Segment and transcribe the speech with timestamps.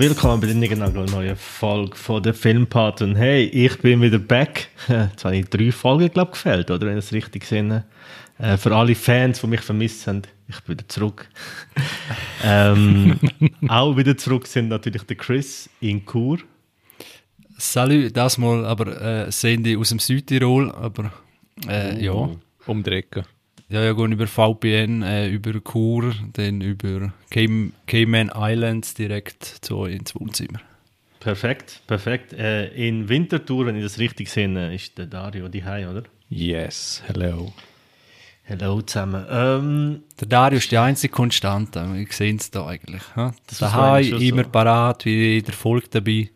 [0.00, 3.02] Willkommen bei der Niggernagel neuen Folge von der Filmpart.
[3.02, 4.68] Und hey, ich bin wieder back.
[4.88, 6.86] Jetzt habe ich drei Folgen, glaube ich, gefällt, oder?
[6.86, 7.84] Wenn ich es richtig sehe.
[8.38, 11.28] Äh, für alle Fans, die mich vermisst haben, ich bin wieder zurück.
[12.42, 13.20] ähm,
[13.68, 16.38] auch wieder zurück sind natürlich der Chris in Chur.
[17.58, 21.12] Salut, das mal, aber äh, sehen die aus dem Südtirol, aber
[21.68, 22.30] äh, ja.
[22.66, 23.26] Um die Ecke.
[23.70, 29.84] Ja, ja, gehen über VPN, äh, über Chur, dann über Cayman, Cayman Islands direkt zu,
[29.84, 30.60] ins Wohnzimmer.
[31.20, 32.32] Perfekt, perfekt.
[32.32, 36.02] Äh, in Winterthur, wenn ich das richtig sehe, ist der Dario die oder?
[36.28, 37.52] Yes, hello.
[38.48, 39.24] Hallo zusammen.
[39.30, 43.02] Ähm, der Dario ist die einzige Konstante, wir sehen es da eigentlich.
[43.16, 43.32] Ja?
[43.46, 44.50] Das Daheim, immer so.
[44.50, 46.28] parat, wie in der Folge dabei.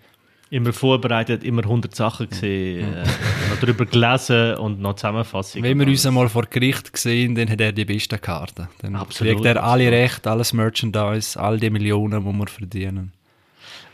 [0.51, 3.05] Immer vorbereitet, immer 100 Sachen gesehen, äh,
[3.51, 5.65] noch darüber gelesen und noch Zusammenfassungen.
[5.65, 8.69] Wenn wir uns einmal vor Gericht sehen, dann hat er die besten Karten.
[8.81, 9.91] Dann Absolut, kriegt er alle.
[9.91, 13.13] Recht, alles Merchandise, all die Millionen, die wir verdienen.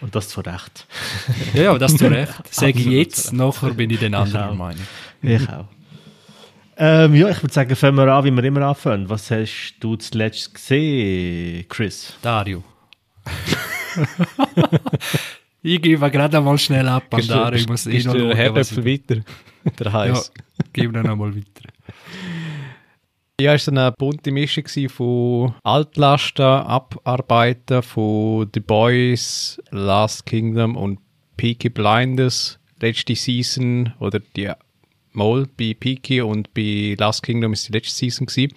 [0.00, 0.86] Und das zu Recht.
[1.54, 2.32] Ja, ja, das zu Recht.
[2.50, 4.86] Sage ich jetzt, nachher bin ich den anderen Meinung.
[5.22, 5.66] Ich auch.
[6.82, 9.06] Ähm, ja, ich würde sagen, fangen wir an, wie wir immer anfangen.
[9.10, 12.14] Was hast du zuletzt gesehen, Chris?
[12.22, 12.64] Dario.
[15.62, 17.58] ich gebe gerade einmal schnell ab Dario.
[17.58, 19.20] Ich muss eh noch schauen, was Herdöpfel weiter?
[19.78, 20.32] Der Ja, heiß.
[20.72, 21.68] gib ihn einmal weiter.
[23.40, 30.98] Ja, es war eine bunte Mischung von Altlasten, Abarbeiten von The Boys, Last Kingdom und
[31.36, 32.58] Peaky Blinders.
[32.80, 34.50] Letzte Season, oder die
[35.12, 38.52] Mal bei Peaky und bei Last Kingdom ist die letzte Season gewesen.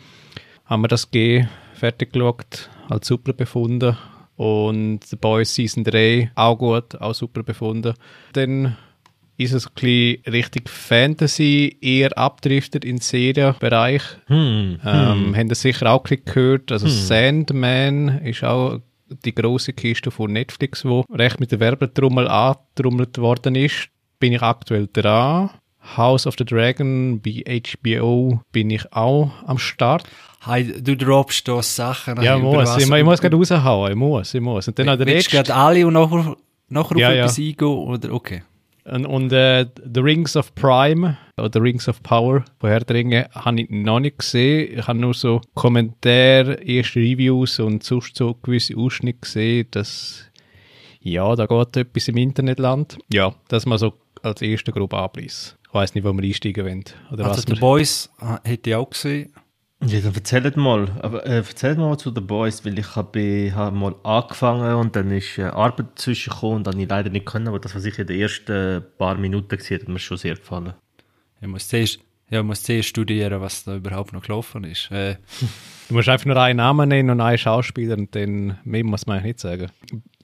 [0.66, 3.98] Haben wir das G fertig geschaut, als super befunden.
[4.36, 7.94] Und The Boys Season 3 auch gut, auch super befunden.
[8.34, 8.76] Dann
[9.38, 14.04] ist es ein bisschen richtig Fantasy, eher abdriftet in den Serienbereich.
[14.28, 14.80] Hm.
[14.84, 16.71] Ähm, Haben das sicher auch gehört.
[16.71, 18.80] Also Sandman ist auch
[19.23, 23.89] die große Kiste von Netflix, wo recht mit der Werbetrommel angetrommelt worden ist.
[24.20, 25.50] Bin ich aktuell dran.
[25.98, 30.05] House of the Dragon bei HBO bin ich auch am Start.
[30.45, 32.21] Hey, du droppst da Sachen.
[32.21, 32.77] Ja, muss.
[32.77, 33.92] Ich, ich muss gerade raushauen.
[33.92, 34.67] Ich muss, ich muss.
[34.67, 36.36] Und dann der Willst du gerade alle und nachher,
[36.70, 37.23] nachher Ja, auf ja.
[37.23, 37.67] etwas eingehen?
[37.67, 38.14] Oder?
[38.14, 38.43] Okay.
[38.86, 43.30] Und, und äh, The Rings of Prime oder Rings of Power von Herr der Ringe
[43.32, 44.77] habe ich noch nicht gesehen.
[44.77, 50.26] Ich habe nur so Kommentare, erste Reviews und sonst so gewisse Ausschnitte gesehen, dass
[50.99, 52.98] ja, da geht etwas im Internetland.
[53.11, 55.55] Ja, das mal so als erster grob Abriss.
[55.67, 56.83] Ich weiß nicht, wo wir einsteigen wollen.
[57.11, 59.33] Oder Also, was The Boys äh, hätte ich auch gesehen.
[59.86, 60.88] Ja, dann erzählt mal.
[61.02, 65.11] Aber äh, erzählt mal zu den Boys, weil ich habe hab mal angefangen und dann
[65.11, 67.99] ist äh, Arbeit zwischengekommen und dann habe ich leider nicht können, aber das, was ich
[67.99, 70.73] in den ersten paar Minuten gesehen habe, hat mir schon sehr gefallen.
[71.42, 71.99] Ich muss zuerst,
[72.30, 74.89] ja, ich muss zuerst studieren, was da überhaupt noch gelaufen ist.
[74.92, 75.17] Äh,
[75.89, 79.17] du musst einfach nur einen Namen nennen und einen Schauspieler und dann mehr muss man
[79.17, 79.67] eigentlich nicht sagen.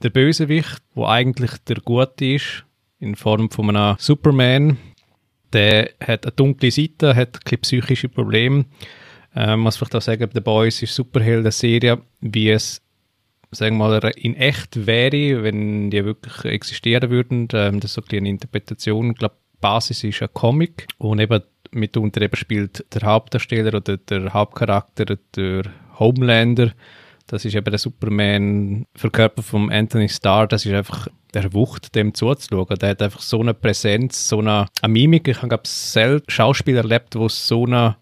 [0.01, 2.63] Der Bösewicht, wo eigentlich der Gute ist,
[2.99, 4.77] in Form von einem Superman,
[5.51, 8.65] der hat eine dunkle Seite, hat keine psychische Probleme.
[9.35, 12.81] Ähm, muss vielleicht auch sagen, The Boys ist Superhelden-Serie, wie es
[13.51, 17.47] sagen wir mal, in echt wäre, wenn die wirklich existieren würden.
[17.53, 19.11] Ähm, das ist so ein eine Interpretation.
[19.11, 21.41] Ich glaube, die Basis ist ein Comic und eben
[21.71, 25.63] mitunter eben spielt der Hauptdarsteller oder der Hauptcharakter der
[25.97, 26.71] Homelander.
[27.27, 30.47] Das ist eben der Superman verkörpert von Anthony Starr.
[30.47, 32.79] Das ist einfach der Wucht, dem zuzuschauen.
[32.79, 35.27] Der hat einfach so eine Präsenz, so eine, eine Mimik.
[35.27, 37.97] Ich habe, glaube selten Schauspieler erlebt, wo so eine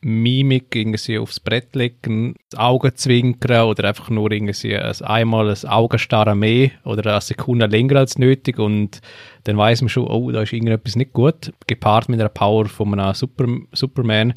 [0.00, 5.68] Mimik irgendwie aufs Brett legen, das Auge zwinkern oder einfach nur irgendwie ein, einmal ein
[5.68, 9.00] Augenstarren mehr oder eine Sekunde länger als nötig und
[9.44, 12.98] dann weiß man schon, oh, da ist irgendetwas nicht gut, gepaart mit einer Power von
[12.98, 14.34] einem Super, Superman.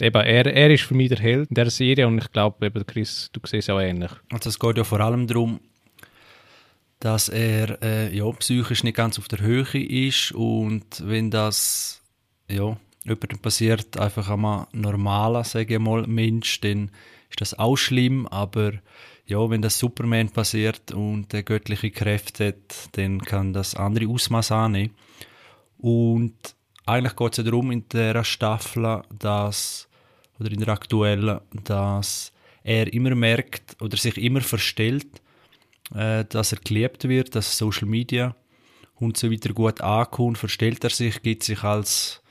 [0.00, 3.30] Eben, er, er ist für mich der Held in der Serie und ich glaube, Chris,
[3.32, 4.10] du siehst es auch ähnlich.
[4.30, 5.60] also es geht ja vor allem darum,
[7.00, 12.00] dass er äh, ja, psychisch nicht ganz auf der Höhe ist und wenn das
[12.48, 16.90] ja, jemandem passiert, einfach einmal normaler, sage ich mal, Mensch, dann
[17.30, 18.72] ist das auch schlimm, aber
[19.26, 24.52] ja, wenn das Superman passiert und der göttliche Kräfte hat, dann kann das andere Ausmaß
[24.52, 24.94] annehmen.
[25.78, 26.34] Und
[26.86, 29.88] eigentlich geht es ja darum in der Staffel, dass,
[30.38, 32.32] oder in der aktuellen, dass
[32.62, 35.20] er immer merkt oder sich immer verstellt,
[35.94, 38.34] äh, dass er geliebt wird, dass Social Media
[38.96, 42.21] und so weiter gut ankommt, verstellt er sich, gibt sich als,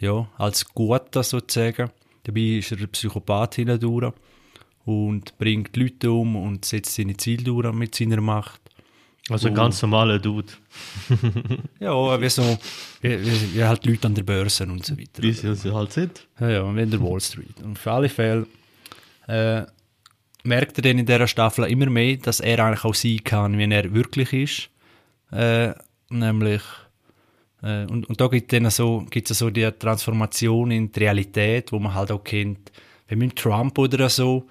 [0.00, 1.90] ja, als Guter sozusagen.
[2.24, 4.12] Dabei ist er ein Psychopath hindurch
[4.84, 8.60] und bringt Leute um und setzt seine Ziele durch mit seiner Macht.
[9.28, 10.52] Also ein ganz normaler Dude.
[11.78, 12.58] Ja, wie so,
[13.00, 15.22] wie, wie, wie halt Leute an der Börse und so weiter.
[15.22, 16.26] Wie sie sie halt sind.
[16.40, 17.62] Ja, ja, wie in der Wall Street.
[17.62, 18.46] Und für alle Fälle,
[19.28, 19.64] äh,
[20.42, 23.70] merkt er dann in dieser Staffel immer mehr, dass er eigentlich auch sein kann, wie
[23.70, 24.70] er wirklich ist.
[25.32, 25.74] Äh,
[26.08, 26.62] nämlich,
[27.62, 31.78] äh, und, und da gibt es so, gibt's so die Transformation in die Realität, wo
[31.78, 32.72] man halt auch kennt,
[33.08, 34.46] wie mit Trump oder so,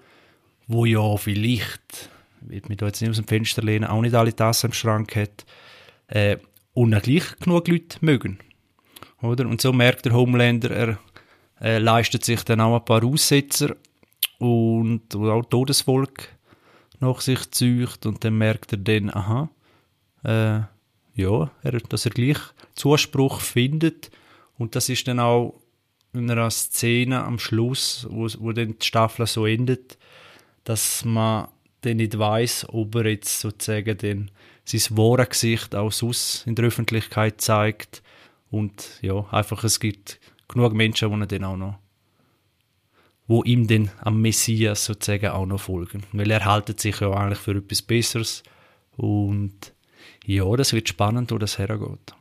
[0.67, 2.09] wo ja vielleicht,
[2.41, 5.15] wird mich da jetzt nicht aus dem Fenster lehnen, auch nicht alle Tassen im Schrank
[5.15, 5.45] hat,
[6.07, 6.37] äh,
[6.73, 8.39] und gleich genug Leute mögen.
[9.21, 9.47] Oder?
[9.47, 10.97] Und so merkt der Homelander, er
[11.61, 13.75] äh, leistet sich dann auch ein paar Aussetzer
[14.37, 16.29] und, und auch Todesvolk
[16.99, 19.49] nach sich zücht und dann merkt er dann, aha,
[20.23, 20.61] äh,
[21.19, 22.39] ja, er, dass er gleich
[22.75, 24.11] Zuspruch findet.
[24.57, 25.59] Und das ist dann auch
[26.13, 29.97] in einer Szene am Schluss, wo, wo dann die Staffel so endet,
[30.63, 31.47] dass man
[31.81, 34.31] dann nicht weiß, ob er jetzt sozusagen den,
[34.65, 38.01] sein wahres Gesicht auch sonst in der Öffentlichkeit zeigt.
[38.51, 41.79] Und ja, einfach es gibt genug Menschen, die dann auch noch
[43.29, 46.01] wo ihm dann am Messias sozusagen auch noch folgen.
[46.13, 48.41] Weil er haltet sich ja eigentlich für etwas Besseres.
[48.97, 49.71] Und
[50.29, 52.13] ja, das wird spannend, wo das hergeht.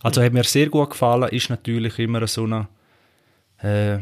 [0.00, 2.68] Also hat mir sehr gut gefallen, ist natürlich immer so eine
[3.58, 3.98] äh,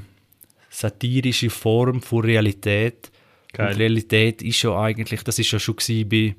[0.68, 3.10] satirische Form von Realität.
[3.52, 3.72] Geil.
[3.72, 5.76] Und Realität ist ja eigentlich, das ist ja schon
[6.06, 6.36] bei,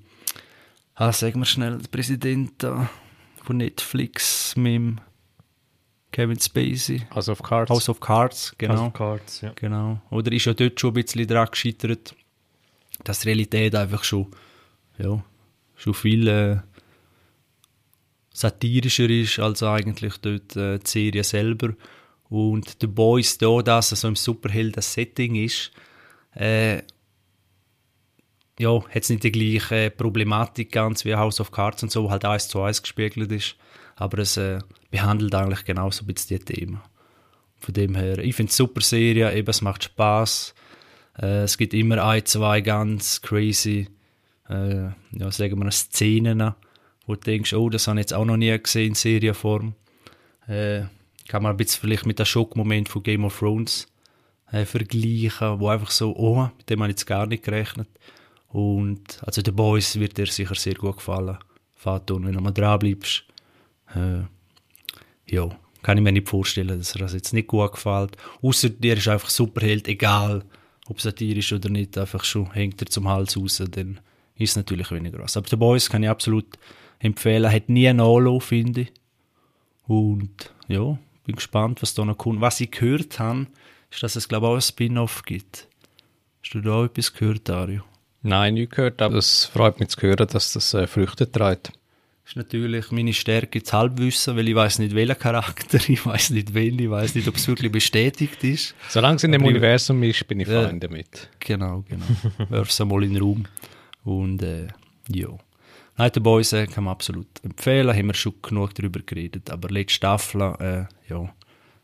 [0.94, 5.00] ah, sagen wir schnell, der Präsident von Netflix mit dem
[6.12, 7.02] Kevin Spacey.
[7.16, 7.72] House of Cards.
[7.72, 8.74] House of Cards, genau.
[8.76, 9.52] House of Cards, ja.
[9.56, 10.02] Genau.
[10.12, 12.16] Oder ist ja dort schon ein bisschen dran gescheitert,
[13.04, 14.28] dass Realität einfach schon,
[15.00, 15.24] ja,
[15.76, 16.58] schon viel äh,
[18.36, 21.74] satirischer ist als eigentlich dort äh, die Serie selber.
[22.28, 25.72] Und The Boys da, dass es so im Superhelden-Setting ist,
[26.36, 26.82] äh,
[28.60, 32.26] ja, hat es nicht die gleiche Problematik ganz wie House of Cards und so, halt
[32.26, 33.56] eins zu eins gespiegelt ist.
[33.96, 34.60] Aber es äh,
[34.92, 36.82] behandelt eigentlich genauso ein bisschen die Themen.
[37.60, 40.56] Von dem her, ich finde es super Serie, eben, es macht Spaß.
[41.22, 43.88] Äh, es gibt immer ein, zwei ganz crazy,
[44.50, 46.54] äh, ja, sagen wir, Szenen,
[47.06, 49.74] wo du denkst, oh, das habe ich jetzt auch noch nie gesehen in Serienform.
[50.48, 50.84] Äh,
[51.28, 53.88] kann man ein bisschen vielleicht mit dem Schockmoment von Game of Thrones
[54.52, 57.90] äh, vergleichen, wo einfach so, oh, mit dem habe ich jetzt gar nicht gerechnet.
[58.50, 61.38] Und also The Boys wird dir sicher sehr gut gefallen,
[61.76, 63.26] Faton, wenn du mal dran bleibst.
[63.94, 64.22] Äh,
[65.28, 65.50] ja,
[65.82, 68.18] kann ich mir nicht vorstellen, dass er das jetzt nicht gut gefällt.
[68.42, 70.44] Außer dir ist einfach Superheld, egal
[70.88, 74.00] ob satirisch oder nicht, einfach schon hängt er zum Hals raus, dann
[74.36, 75.36] ist es natürlich weniger was.
[75.38, 76.58] Aber The Boys kann ich absolut
[77.00, 78.94] empfehlen, hat nie einen Anlauf, finde ich.
[79.88, 82.42] Und ja, bin gespannt, was da noch kommt.
[82.42, 83.48] Was ich gehört habe,
[83.92, 85.68] ist, dass es, glaube ich, auch ein Spin-off gibt.
[86.44, 87.84] Hast du da auch etwas gehört, Dario?
[88.22, 91.72] Nein, nicht gehört, aber es freut mich zu hören, dass das äh, Früchte trägt
[92.26, 96.54] ist natürlich meine Stärke das Halbwissen, weil ich weiß nicht, welcher Charakter, ich weiß nicht,
[96.54, 98.76] wen, ich weiß nicht, ob es wirklich bestätigt ist.
[98.90, 101.30] Solange es in dem Aber Universum ist, bin ich äh, fein damit.
[101.40, 102.06] Genau, genau.
[102.50, 103.46] Wirf es einmal in den Raum.
[104.04, 104.68] Und äh,
[105.08, 105.28] ja.
[105.98, 109.50] Night Boys äh, kann man absolut empfehlen, haben wir schon genug darüber geredet.
[109.50, 111.34] Aber letzte Staffel, äh, ja,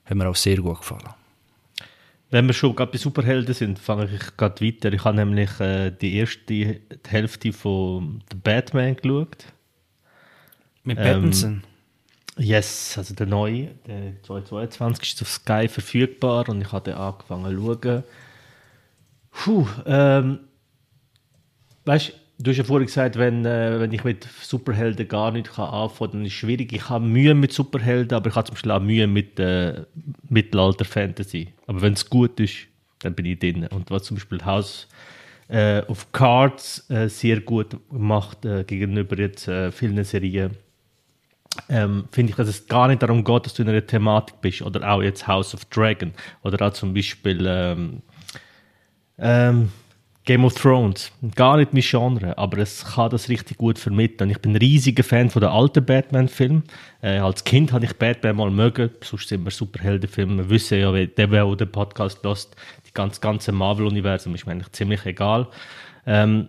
[0.05, 1.13] haben mir auch sehr gut gefallen.
[2.29, 4.91] Wenn wir schon gerade bei Superhelden sind, fange ich gerade weiter.
[4.93, 9.45] Ich habe nämlich äh, die erste die Hälfte von The Batman geschaut.
[10.83, 11.61] Mit Pattinson?
[12.37, 17.55] Ähm, yes, also der neue, der 2022 ist auf Sky verfügbar und ich habe angefangen
[17.55, 18.03] zu schauen.
[19.31, 20.39] Puh, ähm,
[21.85, 25.69] weißt du, hast ja vorhin gesagt, wenn, äh, wenn ich mit Superhelden gar nicht kann
[25.69, 26.73] anfangen kann, dann ist es schwierig.
[26.73, 29.83] Ich habe Mühe mit Superhelden, aber ich habe zum Beispiel auch Mühe mit äh,
[30.29, 31.49] Mittelalter-Fantasy.
[31.67, 32.67] Aber wenn es gut ist,
[32.99, 33.67] dann bin ich drin.
[33.67, 34.87] Und was zum Beispiel House
[35.47, 40.51] äh, of Cards äh, sehr gut macht äh, gegenüber jetzt äh, vielen Serien,
[41.69, 44.61] ähm, finde ich, dass es gar nicht darum geht, dass du in einer Thematik bist.
[44.61, 46.13] Oder auch jetzt House of Dragon.
[46.43, 48.01] Oder auch zum Beispiel ähm,
[49.17, 49.69] ähm,
[50.31, 51.11] Game of Thrones.
[51.35, 54.29] Gar nicht mein Genre, aber es kann das richtig gut vermitteln.
[54.29, 56.63] Ich bin ein riesiger Fan von den alten Batman-Filmen.
[57.01, 60.37] Äh, als Kind hatte ich Batman mal mögen, sonst sind wir Superheldenfilme.
[60.43, 62.55] Wir wissen ja, der, der den Podcast lässt,
[62.87, 65.49] die ganze, ganze Marvel-Universum ist mir eigentlich ziemlich egal.
[66.05, 66.47] Ähm,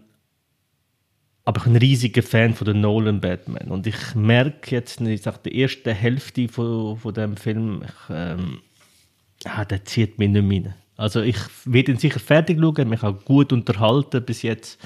[1.45, 5.23] aber ich bin ein riesiger Fan von den Nolan Batman und ich merke jetzt, ich
[5.23, 8.61] sag, die erste Hälfte von, von dem Film, ich, ähm,
[9.45, 10.82] ah, der zieht mich nicht mehr rein.
[11.03, 14.79] Also ich werde ihn sicher fertig schauen, mich auch gut unterhalten bis jetzt,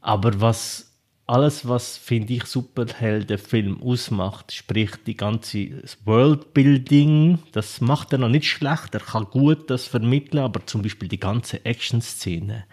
[0.00, 0.92] aber was
[1.28, 8.48] alles, was finde ich Superheldenfilm ausmacht, sprich die ganze Worldbuilding, das macht er noch nicht
[8.48, 8.94] schlecht.
[8.94, 12.64] Er kann gut das vermitteln, aber zum Beispiel die ganze Action-Szene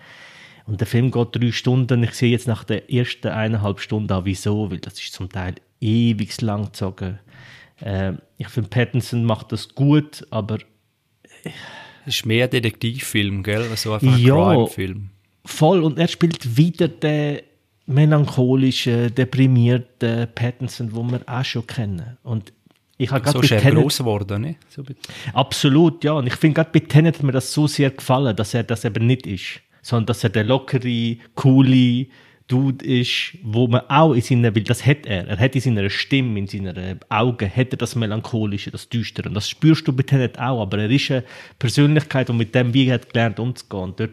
[0.66, 2.02] und der Film geht drei Stunden.
[2.02, 5.56] Ich sehe jetzt nach der ersten eineinhalb Stunden auch wieso, weil das ist zum Teil
[5.82, 7.20] ewig lang gezogen.
[7.80, 10.58] Äh, ich finde, Pattinson macht das gut, aber.
[12.05, 13.63] Ist mehr ein Detektivfilm, gell?
[13.75, 15.10] So einfach ein ja, Crime-Film.
[15.45, 17.39] voll und er spielt wieder den
[17.86, 22.17] melancholischen, deprimierten Pattinson, wo wir auch schon kennen.
[22.24, 22.53] Und
[22.98, 24.55] ich habe So gerade ist er Tenet- gross geworden, ne?
[24.69, 24.83] So
[25.33, 26.13] Absolut, ja.
[26.13, 28.86] Und ich finde gerade bei Tenet hat mir das so sehr gefallen, dass er das
[28.86, 29.62] eben nicht ist.
[29.81, 32.07] Sondern dass er der lockere, coole
[32.53, 35.27] Dude ist, wo man auch in seiner, weil das hat er.
[35.27, 39.27] Er hat in seiner Stimme, in seinen Augen, hat er das Melancholische, das Düstere.
[39.27, 40.62] Und das spürst du bei Tenet auch.
[40.62, 41.24] Aber er ist eine
[41.57, 43.83] Persönlichkeit, und mit dem, wie er hat gelernt umzugehen.
[43.86, 44.12] Und dort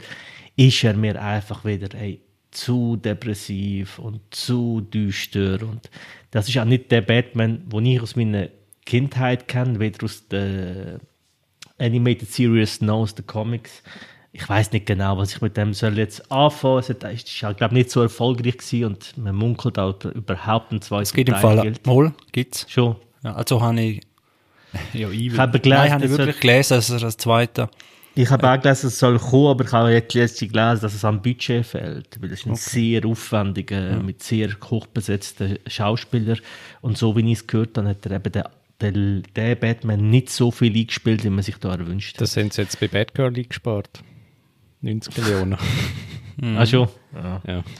[0.56, 5.58] ist er mir einfach wieder, ey, zu depressiv und zu düster.
[5.60, 5.90] Und
[6.30, 8.48] das ist auch nicht der Batman, den ich aus meiner
[8.86, 10.98] Kindheit kenne, weder aus der
[11.76, 13.82] Animated Series noch aus den Comics.
[14.32, 16.78] Ich weiß nicht genau, was ich mit dem soll jetzt anfangen.
[16.78, 20.70] Es hat- es ist, glaube nicht so erfolgreich gewesen und man munkelt auch über- überhaupt
[20.72, 22.64] ein zweites Es gibt im Fall mal, gibt's.
[22.68, 22.96] Schon.
[23.24, 24.00] Ja, also habe ich
[24.92, 27.70] ja, ich, habe gelesen, Nein, habe ich dass wirklich er- gelesen, dass er als Zweiter
[28.14, 31.04] Ich habe auch gelesen, es soll kommen, aber ich habe jetzt letztens gelesen, dass es
[31.04, 32.16] am Budget fehlt.
[32.20, 36.36] Weil das ist ein sehr aufwendiger, mit sehr hochbesetzten Schauspieler.
[36.82, 38.92] Und so wie ich es gehört habe, hat er eben der, der,
[39.36, 42.20] der Batman nicht so viel eingespielt, wie man sich da erwünscht hat.
[42.22, 44.02] Das sind sie jetzt bei Batgirl eingespart.
[44.80, 45.56] 90 Millionen.
[46.42, 46.88] Ah, schon?
[47.14, 47.42] Ja.
[47.46, 47.62] ja.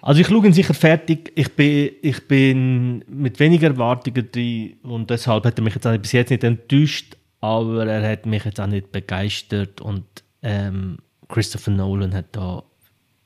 [0.00, 1.32] Also ich schaue ihn sicher fertig.
[1.34, 5.98] Ich bin, ich bin mit weniger Erwartungen drin und deshalb hat er mich jetzt auch
[5.98, 10.04] bis jetzt nicht enttäuscht, aber er hat mich jetzt auch nicht begeistert und
[10.42, 10.98] ähm,
[11.28, 12.62] Christopher Nolan hat da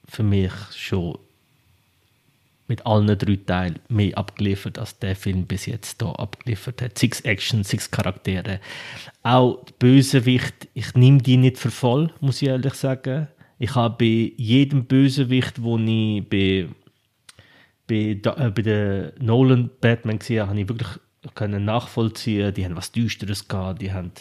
[0.08, 1.18] für mich schon
[2.72, 6.98] mit allen drei Teilen mehr abgeliefert, als der Film bis jetzt da abgeliefert hat.
[6.98, 8.60] Six Action, six Charaktere.
[9.22, 13.28] Auch die Bösewicht, ich nehme die nicht für voll, muss ich ehrlich sagen.
[13.58, 16.66] Ich habe bei jedem Bösewicht, wo ich bei,
[17.86, 20.98] bei, äh, bei der Nolan Batman gesehen habe, habe ich wirklich
[21.34, 22.54] können nachvollziehen.
[22.54, 24.12] Die haben was Düsteres gehabt, die haben,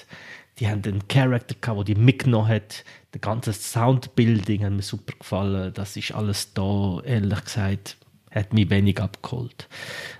[0.59, 2.83] die haben einen Charakter gehabt, der die mitgenommen hat.
[3.13, 5.73] Der ganze Soundbuilding hat mir super gefallen.
[5.73, 7.95] Das ist alles da, ehrlich gesagt,
[8.31, 9.67] hat mich wenig abgeholt.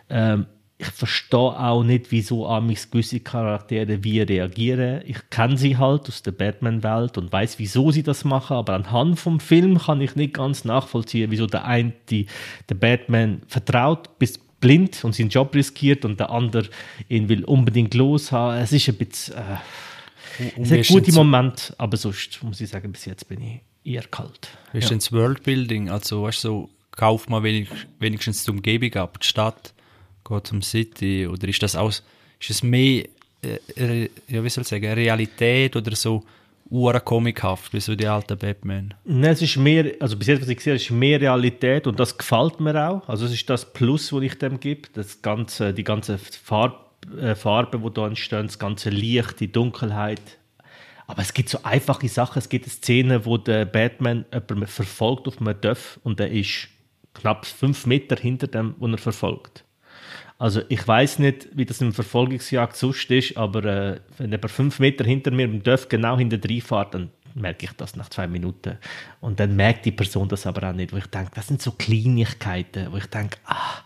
[0.10, 0.46] Ähm,
[0.78, 5.04] ich verstehe auch nicht, wieso amigs gewisse Charaktere wie reagieren.
[5.06, 9.20] Ich kenne sie halt aus der Batman-Welt und weiß, wieso sie das machen, aber anhand
[9.20, 12.26] vom Film kann ich nicht ganz nachvollziehen, wieso der eine die,
[12.68, 16.68] der Batman vertraut, bis blind und seinen Job riskiert und der andere
[17.10, 18.60] ihn will unbedingt loshaben.
[18.62, 19.36] Es ist ein bisschen...
[19.36, 19.58] Äh,
[20.60, 23.62] es ist gute denn so- Momente, aber sonst muss ich sagen, bis jetzt bin ich
[23.84, 24.50] eher kalt.
[24.72, 25.90] Wie ist denn das Worldbuilding?
[25.92, 27.70] Also, weißt du, so, kauft man wenig,
[28.00, 29.74] wenigstens die Umgebung ab, die Stadt,
[30.28, 32.04] geht zum City, oder ist das aus,
[32.40, 33.06] ist es mehr,
[33.42, 36.24] äh, ja, wie soll ich sagen, Realität oder so
[36.72, 38.94] urcomichaft, wie so die alten Batman?
[39.04, 42.18] Nein, es ist mehr, also bis jetzt, was ich sehe, ist mehr Realität und das
[42.18, 43.08] gefällt mir auch.
[43.10, 44.88] Also es ist das Plus, das ich dem gebe.
[44.94, 50.22] Das ganze, die ganze Farb, äh, Farbe, die da entstehen, das ganze Licht, die Dunkelheit.
[51.08, 52.40] Aber es gibt so einfache Sachen.
[52.40, 56.70] Es gibt eine Szene, wo der Batman jemanden verfolgt auf einem Dörf und er ist
[57.14, 59.66] knapp fünf Meter hinter dem, wo er verfolgt.
[60.38, 64.80] Also ich weiß nicht, wie das im Verfolgungsjagd sonst ist, aber äh, wenn jemand fünf
[64.80, 68.28] Meter hinter mir im Dörf genau hinter drin fährt, dann merke ich das nach zwei
[68.28, 68.78] Minuten.
[69.20, 71.72] Und dann merkt die Person das aber auch nicht, wo ich denke, das sind so
[71.72, 73.80] Kleinigkeiten, wo ich denke, ah,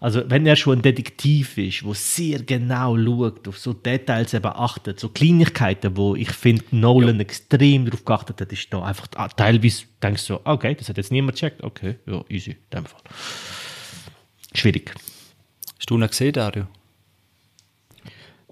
[0.00, 4.46] also wenn er schon ein Detektiv ist, wo sehr genau schaut, auf so Details eben
[4.46, 9.28] achtet, so Kleinigkeiten, wo ich finde, Nolan extrem darauf geachtet hat, ist da einfach, ah,
[9.28, 12.86] teilweise denkst du so, okay, das hat jetzt niemand gecheckt, okay, ja, easy, in dem
[12.86, 13.00] Fall.
[14.54, 14.94] Schwierig.
[15.78, 16.66] Hast du ihn gesehen, Dario?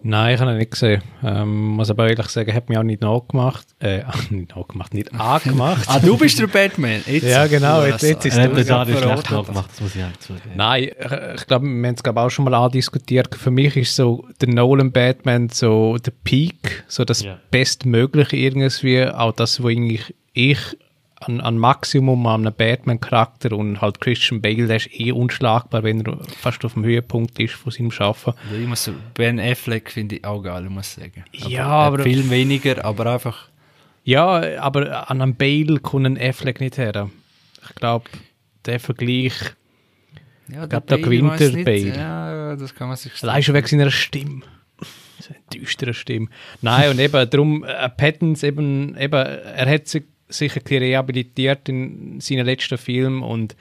[0.07, 1.03] Nein, ich habe ihn nicht gesehen.
[1.23, 3.67] Ähm, muss aber ehrlich sagen, hat mich auch nicht nachgemacht.
[3.81, 5.85] Äh, nicht nachgemacht, nicht angemacht.
[5.89, 7.01] Ah, du bist der Batman.
[7.07, 10.17] Jetzt, Ja, genau, jetzt- jetzt ist- Er hat gerade schlecht nachgemacht, das muss ich auch
[10.19, 10.51] zugeben.
[10.57, 10.91] Nein, ich,
[11.41, 13.35] ich glaube, wir haben es glaub, auch schon mal andiskutiert.
[13.35, 17.39] Für mich ist so der Nolan Batman so der Peak, so das Ja.
[17.51, 20.59] Bestmögliche irgendwie, auch das, wo eigentlich ich
[21.21, 26.05] an, an Maximum an einem Batman-Charakter und halt Christian Bale, der ist eh unschlagbar, wenn
[26.05, 28.35] er fast auf dem Höhepunkt ist von seinem Schaffen.
[28.49, 31.25] Also ich muss, Ben Affleck finde ich auch geil, muss ich sagen.
[31.33, 33.49] Ja, aber aber- Viel weniger, aber einfach...
[34.07, 37.09] Ja, aber an einem Bale kommt ein Affleck nicht her.
[37.67, 38.05] Ich glaube,
[38.67, 39.33] der Vergleich,
[40.53, 41.65] Ja, glaub, da gewinnt der nicht.
[41.65, 41.97] Bale.
[41.97, 43.13] Ja, das kann man sich...
[43.23, 44.43] allein schon wegen seiner Stimme.
[45.21, 46.27] So eine düstere Stimme.
[46.61, 51.69] Nein, und eben darum, äh, Patton eben, eben, er hat sich sicher ein bisschen rehabilitiert
[51.69, 53.57] in seinen letzten Filmen und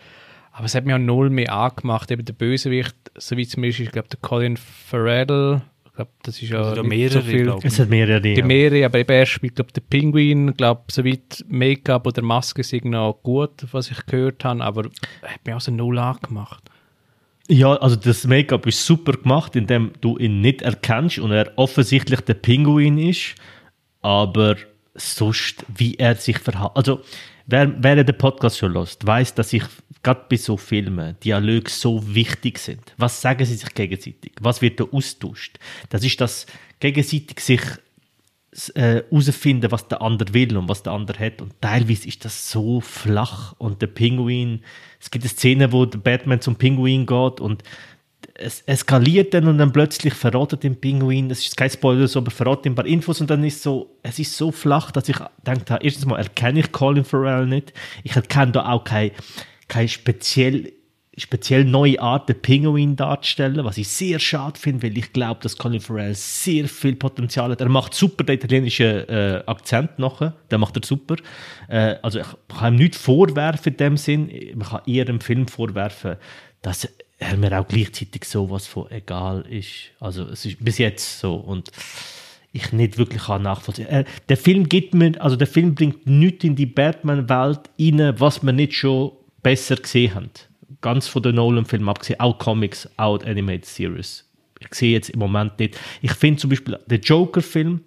[0.53, 2.11] aber es hat mir auch null mehr angemacht.
[2.11, 6.41] Eben der Bösewicht, so wie zum Beispiel, ich glaube, der Colin Farrell, ich glaube, das
[6.41, 7.43] ist ja Also nicht mehrere, so viel.
[7.43, 7.65] glaub.
[7.65, 8.21] Es hat mehrere.
[8.21, 8.45] Die ja.
[8.45, 12.85] mehrere, aber eben er spielt, glaube der Pinguin, ich glaube, soweit Make-up oder Maske sind
[12.85, 14.89] noch gut, was ich gehört habe, aber
[15.21, 16.63] er hat mir auch so null angemacht.
[17.47, 22.21] Ja, also das Make-up ist super gemacht, indem du ihn nicht erkennst und er offensichtlich
[22.21, 23.35] der Pinguin ist,
[24.01, 24.55] aber
[24.95, 26.71] sonst, wie er sich verhält.
[26.75, 27.01] Also,
[27.45, 29.63] wer, wer den Podcast schon lässt, weiß, dass ich
[30.03, 32.93] gerade bei so Filmen Dialoge so wichtig sind.
[32.97, 34.33] Was sagen sie sich gegenseitig?
[34.41, 35.59] Was wird da austauscht?
[35.89, 36.45] Das ist das
[36.79, 37.61] gegenseitig sich
[38.75, 41.41] herausfinden, äh, was der andere will und was der andere hat.
[41.41, 43.55] Und teilweise ist das so flach.
[43.57, 44.61] Und der Pinguin,
[44.99, 47.63] es gibt eine Szene, wo der Batman zum Pinguin geht und
[48.35, 52.67] es eskaliert dann und dann plötzlich verratet den Pinguin, das ist kein Spoiler, aber verratet
[52.67, 56.05] ein paar Infos und dann ist so, es ist so flach, dass ich denke, erstens
[56.05, 57.73] mal erkenne ich Colin Farrell nicht,
[58.03, 59.11] ich erkenne da auch keine
[59.67, 60.73] kein speziell
[61.15, 65.57] speziell neue Art, den Pinguin darzustellen, was ich sehr schade finde, weil ich glaube, dass
[65.57, 67.61] Colin Farrell sehr viel Potenzial hat.
[67.61, 71.17] Er macht super den italienischen äh, Akzent nachher, der macht er super.
[71.67, 72.25] Äh, also ich
[72.57, 76.15] kann ihm nichts vorwerfen in dem Sinn, man kann eher im Film vorwerfen,
[76.63, 76.87] dass
[77.17, 79.91] er mir auch gleichzeitig sowas von egal ist.
[79.99, 81.71] Also es ist bis jetzt so und
[82.51, 83.87] ich nicht wirklich nachvollziehen.
[83.87, 88.43] Äh, der Film gibt mir, also der Film bringt nichts in die Batman-Welt rein, was
[88.43, 90.29] wir nicht schon besser gesehen haben
[90.83, 94.29] ganz von den Nolan-Filmen abgesehen, auch Comics, auch Animated Series.
[94.59, 95.79] Ich sehe jetzt im Moment nicht.
[96.01, 97.81] Ich finde zum Beispiel, der Joker-Film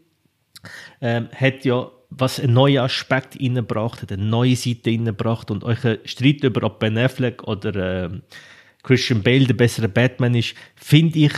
[1.00, 5.78] ähm, hat ja was einen neuen Aspekt reingebracht, hat eine neue Seite reingebracht und euch
[6.04, 8.10] Streit über ob Ben Affleck oder äh,
[8.86, 11.32] Christian Bale der bessere Batman ist, finde ich,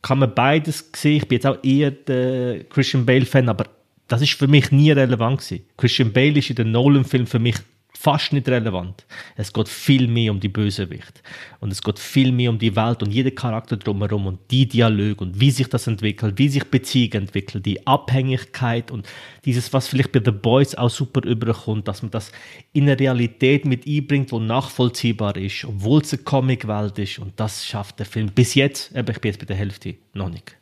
[0.00, 1.18] kann man beides sehen.
[1.18, 3.66] Ich bin jetzt auch eher der Christian Bale-Fan, aber
[4.08, 5.64] das ist für mich nie relevant gewesen.
[5.76, 7.56] Christian Bale ist in den Nolan-Film für mich
[8.04, 9.06] fast nicht relevant.
[9.34, 11.22] Es geht viel mehr um die Bösewicht.
[11.60, 15.24] Und es geht viel mehr um die Welt und jeden Charakter drumherum und die Dialoge
[15.24, 19.08] und wie sich das entwickelt, wie sich Beziehungen entwickeln, die Abhängigkeit und
[19.46, 22.30] dieses, was vielleicht bei The Boys auch super überkommt, dass man das
[22.74, 27.18] in eine Realität mit einbringt, wo nachvollziehbar ist, obwohl es eine Comicwelt ist.
[27.18, 30.28] Und das schafft der Film bis jetzt, eben ich bin jetzt bei der Hälfte, noch
[30.28, 30.54] nicht.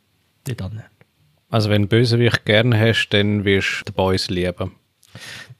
[0.47, 0.89] Nicht annähernd.
[1.49, 4.71] Also wenn du Bösewicht gerne hast, dann wirst du The Boys lieben.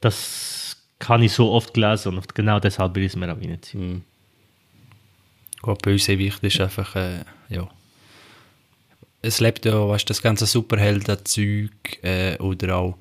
[0.00, 0.63] Das
[0.98, 3.92] kann ich so oft gelesen und genau deshalb will ich es mir auch reinziehen.
[3.92, 4.02] Mhm.
[5.62, 7.68] Gut, Bösewicht ist einfach, äh, ja.
[9.22, 11.70] Es lebt ja, weißt das ganze Superhelden-Zeug
[12.02, 12.98] äh, oder auch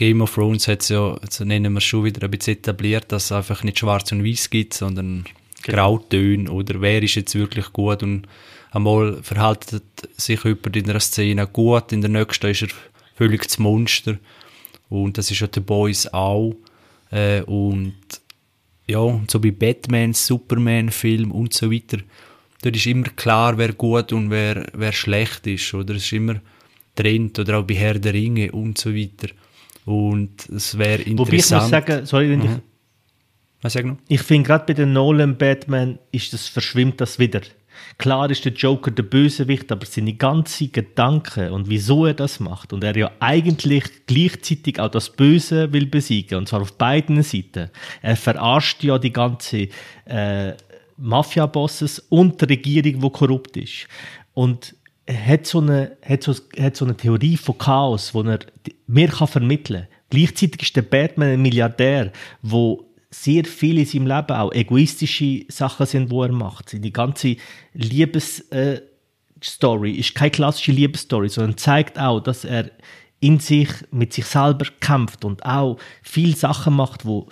[0.00, 3.12] Game of Thrones hat es ja, also nennen wir es schon wieder ein bisschen etabliert,
[3.12, 5.26] dass es einfach nicht schwarz und weiß gibt, sondern
[5.62, 5.98] genau.
[5.98, 8.26] Grautöne oder wer ist jetzt wirklich gut und
[8.70, 9.84] einmal verhaltet
[10.16, 12.68] sich jemand in einer Szene gut, in der nächsten ist er
[13.14, 14.16] völlig das Monster
[14.90, 16.54] und das ist ja The Boys auch
[17.10, 17.94] äh, und
[18.86, 21.98] ja, so bei Batman, Superman-Film und so weiter,
[22.62, 25.72] dort ist immer klar, wer gut und wer, wer schlecht ist.
[25.74, 26.40] Oder es ist immer
[26.94, 29.28] Trend oder auch bei Herr der Ringe und so weiter.
[29.84, 31.18] Und es wäre interessant.
[31.18, 32.44] Wobei ich muss sagen, sorry, wenn mhm.
[32.44, 32.50] ich.
[33.62, 33.98] Was sag noch?
[34.08, 37.42] Ich finde, gerade bei den Nolan Batman ist das, verschwimmt das wieder.
[37.98, 42.72] Klar ist der Joker der Bösewicht, aber seine ganzen Gedanken und wieso er das macht
[42.72, 47.70] und er ja eigentlich gleichzeitig auch das Böse will besiegen und zwar auf beiden Seiten.
[48.02, 49.68] Er verarscht ja die ganze
[50.06, 50.54] äh,
[50.96, 53.86] Mafia-Bosses und die Regierung, wo korrupt ist.
[54.34, 54.74] Und
[55.06, 58.40] er hat so eine, hat so, hat so eine Theorie von Chaos, wo er
[58.86, 59.88] mir vermitteln kann.
[60.10, 62.12] Gleichzeitig ist der Batman ein Milliardär,
[62.42, 66.72] wo sehr viel in seinem Leben auch egoistische Sachen sind, wo er macht.
[66.72, 67.36] Die ganze
[67.74, 68.76] Liebesstory
[69.90, 72.70] äh, ist keine klassische Liebesstory, sondern zeigt auch, dass er
[73.18, 77.28] in sich mit sich selber kämpft und auch viel Sachen macht, wo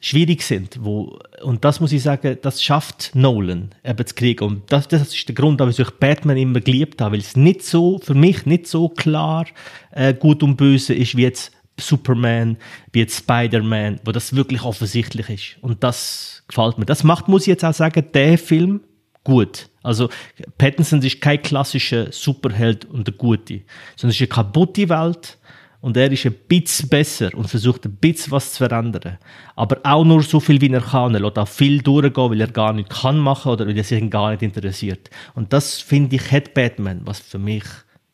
[0.00, 0.78] schwierig sind.
[0.82, 4.44] Wo, und das muss ich sagen, das schafft Nolan eben zu kriegen.
[4.44, 7.62] Und das, das ist der Grund, wieso ich Batman immer geliebt habe, weil es nicht
[7.64, 9.46] so, für mich nicht so klar
[9.90, 12.56] äh, gut und böse ist, wie jetzt Superman,
[12.92, 15.62] wie jetzt Spider-Man, wo das wirklich offensichtlich ist.
[15.62, 16.86] Und das gefällt mir.
[16.86, 18.80] Das macht, muss ich jetzt auch sagen, der Film
[19.24, 19.68] gut.
[19.82, 20.08] Also
[20.56, 23.62] Pattinson ist kein klassischer Superheld und der Gute,
[23.96, 25.38] sondern es ist eine kaputte Welt
[25.80, 29.18] und er ist ein bisschen besser und versucht ein bisschen was zu verändern.
[29.54, 31.14] Aber auch nur so viel, wie er kann.
[31.14, 34.10] Er lässt auch viel durchgehen, weil er gar nicht kann machen oder weil er sich
[34.10, 35.08] gar nicht interessiert.
[35.34, 37.64] Und das, finde ich, hat Batman, was für mich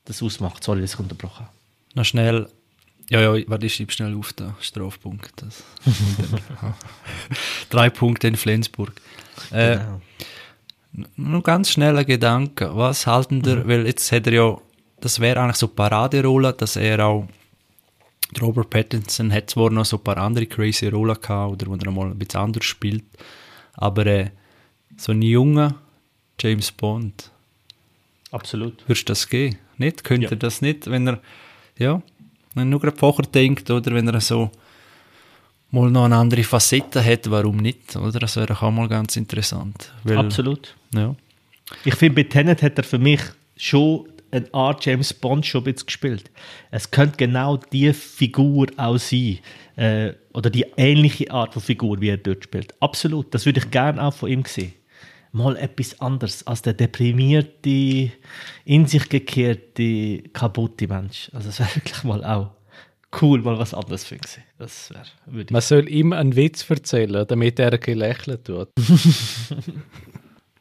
[0.04, 0.62] das ausmacht.
[0.62, 1.56] Sorry, dass ich unterbrochen habe.
[1.94, 2.48] Noch schnell
[3.10, 5.42] ja, ja, warte, ich schreibe schnell auf den Strafpunkt.
[5.42, 5.62] Das.
[7.70, 8.92] Drei Punkte in Flensburg.
[9.50, 10.00] Äh, genau.
[11.16, 12.70] Nur ganz schnell ein Gedanke.
[12.74, 13.68] Was halten der, mhm.
[13.68, 14.58] weil jetzt hat er ja,
[15.00, 17.26] das wäre eigentlich so eine Paraderolle, dass er auch,
[18.40, 21.90] Robert Pattinson hat zwar noch so ein paar andere crazy Rollen gehabt, oder wo er
[21.90, 23.04] mal ein bisschen anders spielt,
[23.74, 24.30] aber äh,
[24.96, 25.74] so ein junger
[26.40, 27.30] James Bond.
[28.30, 28.82] Absolut.
[28.88, 29.58] Würdest du das gehen?
[29.78, 30.04] Nicht?
[30.04, 30.30] Könnte ja.
[30.30, 31.20] er das nicht, wenn er,
[31.78, 32.02] ja,
[32.54, 34.50] wenn er nur gerade vorher denkt, oder wenn er so
[35.70, 37.96] mal noch eine andere Facette hat, warum nicht?
[37.96, 38.20] Oder?
[38.20, 39.92] Das wäre auch mal ganz interessant.
[40.04, 40.74] Weil, Absolut.
[40.94, 41.14] Ja.
[41.84, 43.20] Ich finde, bei Tenet hat er für mich
[43.56, 46.30] schon eine Art James Bond schon jetzt gespielt.
[46.70, 49.38] Es könnte genau die Figur auch sein.
[49.76, 52.74] Äh, oder die ähnliche Art von Figur, wie er dort spielt.
[52.80, 53.32] Absolut.
[53.34, 54.72] Das würde ich gerne auch von ihm sehen.
[55.34, 58.12] Mal etwas anderes als der deprimierte,
[58.64, 61.30] in sich gekehrte, kaputte Mensch.
[61.34, 62.50] Also es wäre wirklich mal auch
[63.20, 64.44] cool, mal was anderes für ihn sehen.
[64.58, 68.68] Das wär, würde ich Man soll ihm einen Witz erzählen, damit er gelächelt tut.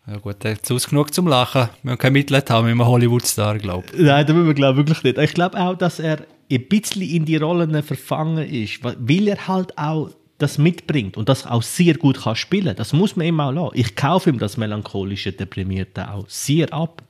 [0.06, 1.70] Ja gut, der hat zu genug zum Lachen.
[1.82, 4.02] Wir haben kein Mitleid haben mit einem Hollywood-Star, glaube ich.
[4.02, 5.18] Nein, da müssen wir glaube wirklich nicht.
[5.18, 9.78] Ich glaube auch, dass er ein bisschen in die Rollen verfangen ist, weil er halt
[9.78, 12.76] auch das mitbringt und das auch sehr gut kann spielen.
[12.76, 13.78] Das muss man ihm auch lassen.
[13.78, 17.04] Ich kaufe ihm das melancholische, deprimierte auch sehr ab.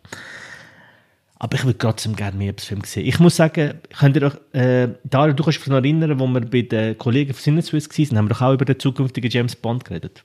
[1.40, 3.06] Aber ich würde trotzdem gerne mehr Film sehen.
[3.06, 6.40] Ich muss sagen, könnt ihr euch, äh, Dario, du kannst dich noch erinnern, wo wir
[6.40, 9.84] bei den Kollegen von Sinneswiss waren, haben wir doch auch über den zukünftigen James Bond
[9.84, 10.24] geredet.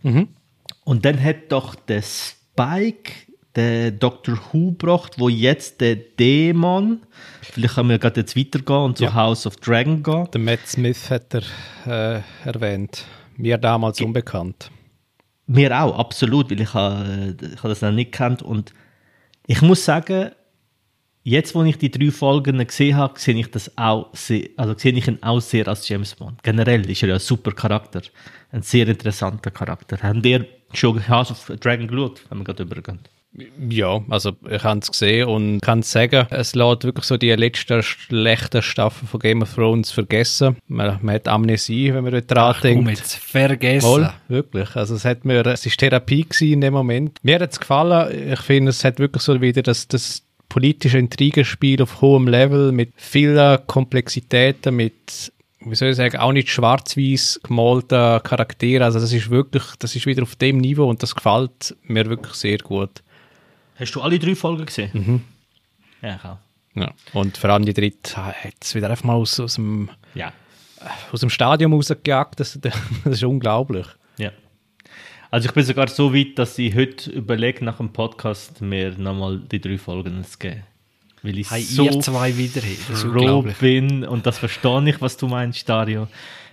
[0.84, 3.12] Und dann hat doch der Spike
[3.58, 7.00] der Doctor Who gebracht, wo jetzt der Dämon,
[7.42, 9.14] vielleicht können wir gerade jetzt weitergehen und zu Ja.
[9.14, 10.28] House of Dragon gehen.
[10.32, 11.42] Der Matt Smith hat er
[12.16, 13.04] äh, erwähnt.
[13.36, 14.70] Mir damals unbekannt.
[15.46, 18.72] Mir auch, absolut, weil ich, habe, ich das noch nicht kennt und
[19.46, 20.30] ich muss sagen,
[21.24, 24.92] jetzt, wo ich die drei Folgen gesehen habe, sehe ich das auch sehr, also sehe
[24.92, 26.42] ich ihn auch sehr als James Bond.
[26.42, 28.02] Generell ist er ja ein super Charakter,
[28.52, 30.00] ein sehr interessanter Charakter.
[30.02, 33.00] Haben ihr schon House of Dragon geschaut, wenn wir gerade übergehen?
[33.68, 37.82] Ja, also ich habe es gesehen und kann sagen, es lässt wirklich so die letzte
[37.82, 40.56] schlechte Staffel von Game of Thrones vergessen.
[40.66, 42.90] Man, man hat Amnesie, wenn man dort dran Komm denkt.
[42.90, 43.86] jetzt, vergessen.
[43.86, 44.74] Voll, wirklich.
[44.76, 47.18] Also es hat mir, es ist Therapie gewesen in dem Moment.
[47.22, 48.32] Mir hat es gefallen.
[48.32, 52.92] Ich finde, es hat wirklich so wieder das, das politische Intrigenspiel auf hohem Level mit
[52.96, 58.84] vielen Komplexitäten, mit wie soll ich sagen, auch nicht schwarz-weiß gemalten Charaktere.
[58.84, 62.34] Also das ist wirklich, das ist wieder auf dem Niveau und das gefällt mir wirklich
[62.34, 63.02] sehr gut.
[63.78, 65.24] Hast du alle drei Folgen gesehen?
[66.02, 66.38] Ja, ich auch.
[66.74, 66.92] Ja.
[67.12, 70.32] Und vor allem die dritte hat es wieder einfach mal aus, aus, dem, Ja.
[71.12, 72.38] aus dem Stadion rausgejagt.
[72.40, 73.86] Das, das ist unglaublich.
[74.16, 74.30] Ja.
[75.30, 79.38] Also ich bin sogar so weit, dass ich heute überlege, nach dem Podcast mir nochmal
[79.38, 80.62] die drei Folgen zu geben.
[81.22, 82.76] Weil ich Hey, so ihr zwei wieder hin.
[82.88, 86.06] Das ist froh bin und das verstehe ich, was du meinst, Dario.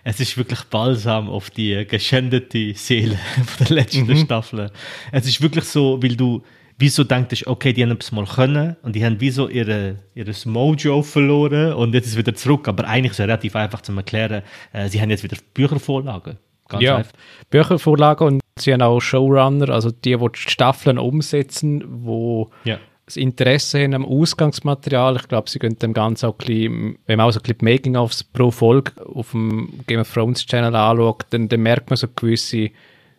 [0.03, 4.71] Es ist wirklich balsam auf die geschändete Seele von der letzten Staffel.
[5.11, 6.43] Es ist wirklich so, weil du
[6.77, 11.01] wieso denkst, okay, die haben es mal können und die haben wieso ihre, ihres Mojo
[11.03, 12.67] verloren und jetzt ist es wieder zurück.
[12.67, 16.37] Aber eigentlich ist es relativ einfach zu erklären, äh, sie haben jetzt wieder Büchervorlagen.
[16.67, 17.13] Ganz ja, einfach.
[17.49, 22.79] Büchervorlagen und sie haben auch Showrunner, also die, die die Staffeln umsetzen, wo Ja.
[23.05, 25.15] das Interesse haben am Ausgangsmaterial.
[25.17, 27.57] Ich glaube, sie können dem Ganzen auch ein bisschen, wenn man auch so ein bisschen
[27.61, 32.07] Making-ofs pro Folge auf dem Game of Thrones Channel anschaut, dann, dann merkt man so
[32.13, 32.71] gewisse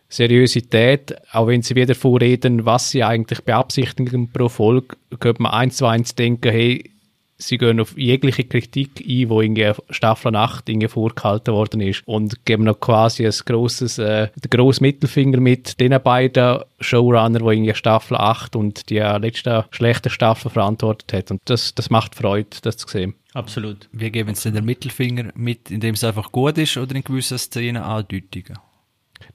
[0.09, 5.77] Seriosität, auch wenn sie wieder vorreden, was sie eigentlich beabsichtigen pro Folge, könnte man eins
[5.77, 6.91] zu eins denken, hey,
[7.37, 12.45] sie gehen auf jegliche Kritik ein, die irgendwie Staffel 8 irgendwie vorgehalten worden ist und
[12.45, 17.75] geben noch quasi ein grosses, äh, den grossen Mittelfinger mit den beiden Showrunner, die irgendwie
[17.75, 21.31] Staffel 8 und die letzte schlechte Staffel verantwortet hat.
[21.31, 23.13] Und das, das macht Freude, das zu sehen.
[23.33, 23.87] Absolut.
[23.91, 27.83] Wir geben jetzt den Mittelfinger mit, indem es einfach gut ist oder in gewissen Szenen
[27.83, 28.57] andeutigen.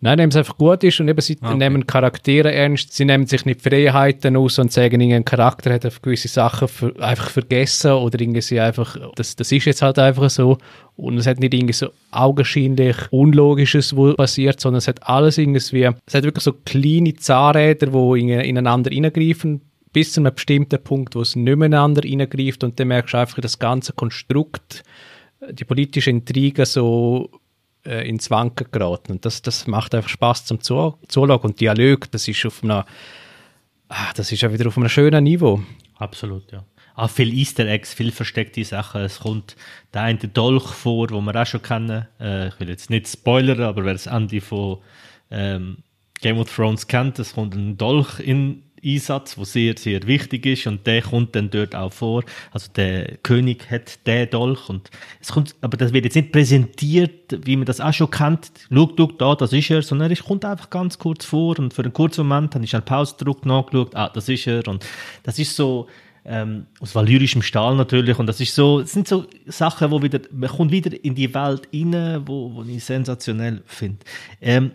[0.00, 1.56] Nein, indem es einfach gut ist und eben sie Okay.
[1.56, 6.02] nehmen Charaktere ernst, sie nehmen sich nicht Freiheiten aus und sagen, irgendein Charakter hat auf
[6.02, 10.58] gewisse Sachen ver einfach vergessen oder irgendwie einfach, das, das ist jetzt halt einfach so.
[10.96, 15.88] Und es hat nicht irgendwie so augenscheinlich Unlogisches, wo passiert, sondern es hat alles irgendwie,
[16.06, 21.14] es hat wirklich so kleine Zahnräder, die in, ineinander reingreifen, bis zu einem bestimmten Punkt,
[21.14, 24.82] wo es nicht mehr ineinander reingreift und dann merkst du einfach das ganze Konstrukt,
[25.50, 27.30] die politische Intrige so
[27.86, 29.12] äh, ins Wanken geraten.
[29.12, 31.40] Und das, das macht einfach Spaß zum Zu Zuschauen.
[31.40, 32.82] Und Dialog, das ist auf einem,
[33.88, 35.62] ah, das ist ja wieder auf einem schönen Niveau.
[35.96, 36.64] Absolut, ja.
[36.94, 39.00] Auch viel Easter Eggs, viel versteckte Sachen.
[39.00, 39.56] Es kommt
[39.94, 42.06] der eine Dolch vor, wo wir auch schon kennen.
[42.20, 44.78] Äh, ich will jetzt nicht spoilern, aber wer das Ende von
[45.30, 45.78] ähm,
[46.20, 50.66] Game of Thrones kennt, es kommt ein Dolch in Einsatz, wo sehr, sehr wichtig ist.
[50.66, 52.24] Und der kommt dann dort auch vor.
[52.50, 54.68] Also der König hat den Dolch.
[54.68, 54.90] Und
[55.20, 58.50] es kommt, aber das wird jetzt nicht präsentiert, wie man das auch schon kennt.
[58.72, 61.58] Schau, schau, da, das ist er, sondern er kommt einfach ganz kurz vor.
[61.58, 64.66] Und für einen kurzen Moment habe ich schnell Pause gedrückt, nachgeschaut, ah, das ist er.
[64.66, 64.84] Und
[65.22, 65.88] das ist so,
[66.24, 68.18] ähm, aus valyrischem Stahl natürlich.
[68.18, 71.32] Und das ist so, das sind so Sachen, wo wieder, man kommt wieder in die
[71.34, 73.98] Welt rein, wo, wo ich sensationell finde.
[74.40, 74.72] Ähm,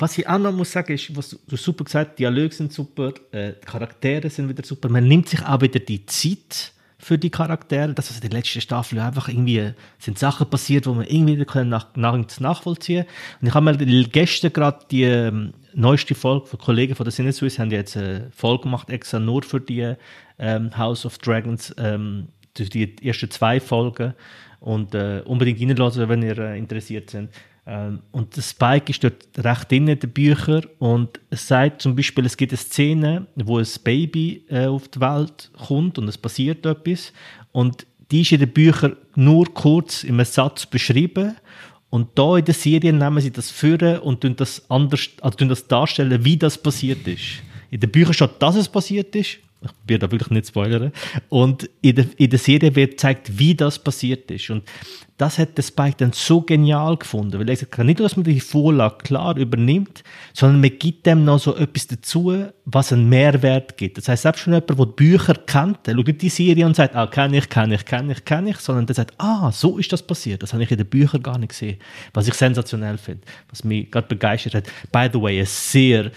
[0.00, 3.12] was ich auch noch muss sagen, ist, was du super gesagt hast, Dialoge sind super,
[3.32, 4.88] äh, die Charaktere sind wieder super.
[4.88, 7.94] Man nimmt sich auch wieder die Zeit für die Charaktere.
[7.94, 11.94] Das ist die letzte Staffel einfach irgendwie sind Sachen passiert, wo man irgendwie können nach,
[11.94, 13.06] nach, nachvollziehen.
[13.40, 17.58] Und ich habe mir gestern gerade die ähm, neueste Folge von Kollegen von der Sinneswiss
[17.58, 19.94] haben jetzt eine Folge gemacht extra nur für die
[20.38, 22.28] ähm, House of Dragons, ähm,
[22.58, 24.14] die ersten zwei Folgen
[24.60, 27.28] und äh, unbedingt reinlassen, wenn ihr äh, interessiert seid.
[27.66, 32.24] Ähm, und der Spike ist dort recht in den Büchern und es sagt zum Beispiel,
[32.24, 36.64] es gibt eine Szene, wo ein Baby äh, auf die Welt kommt und es passiert
[36.64, 37.12] etwas.
[37.52, 41.36] Und die ist in den Büchern nur kurz in einem Satz beschrieben.
[41.90, 45.48] Und da in der Serie nehmen sie das führen und tun das anders, also tun
[45.48, 47.42] das darstellen, wie das passiert ist.
[47.70, 50.92] In den Büchern steht, dass es passiert ist ich werde da wirklich nicht spoilern.
[51.28, 54.50] Und in der, in der Serie wird gezeigt, wie das passiert ist.
[54.50, 54.64] Und
[55.16, 58.24] das hat der Spike dann so genial gefunden, weil er sagt, nicht nur, dass man
[58.24, 63.78] die Vorlage klar übernimmt, sondern man gibt dem noch so etwas dazu, was einen Mehrwert
[63.78, 63.96] gibt.
[63.96, 66.76] Das heißt, selbst schon jemand, der die Bücher kennt, der schaut nicht die Serie und
[66.76, 69.78] sagt, ah, kenne ich, kenne ich, kenne ich, kenne ich, sondern der sagt, ah, so
[69.78, 70.42] ist das passiert.
[70.42, 71.78] Das habe ich in den Büchern gar nicht gesehen.
[72.12, 74.64] Was ich sensationell finde, was mich gerade begeistert hat.
[74.92, 76.10] By the way, eine sehr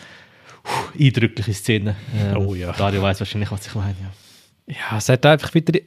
[1.00, 1.95] eindrückliche Szene.
[2.15, 2.72] Ähm, oh ja.
[2.72, 3.95] Dario weiß wahrscheinlich, was ich meine.
[4.67, 4.74] Ja.
[4.74, 5.80] ja, es hat einfach wieder,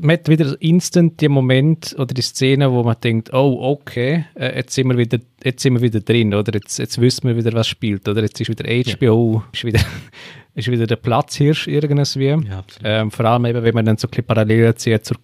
[0.00, 4.56] man hat wieder instant die Moment oder die Szene, wo man denkt, oh, okay, äh,
[4.56, 7.52] jetzt sind wir wieder, jetzt sind wir wieder drin, oder jetzt, jetzt wissen wir wieder,
[7.52, 9.48] was spielt, oder jetzt ist wieder HBO, ja.
[9.52, 9.80] ist wieder,
[10.54, 12.48] ist wieder der Platzhirsch irgendwie.
[12.48, 15.16] Ja, ähm, vor allem eben, wenn man dann so ein Parallelen zieht zur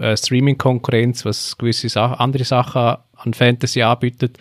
[0.00, 4.38] äh, Streaming-Konkurrenz, was gewisse Sa andere Sachen an Fantasy anbietet.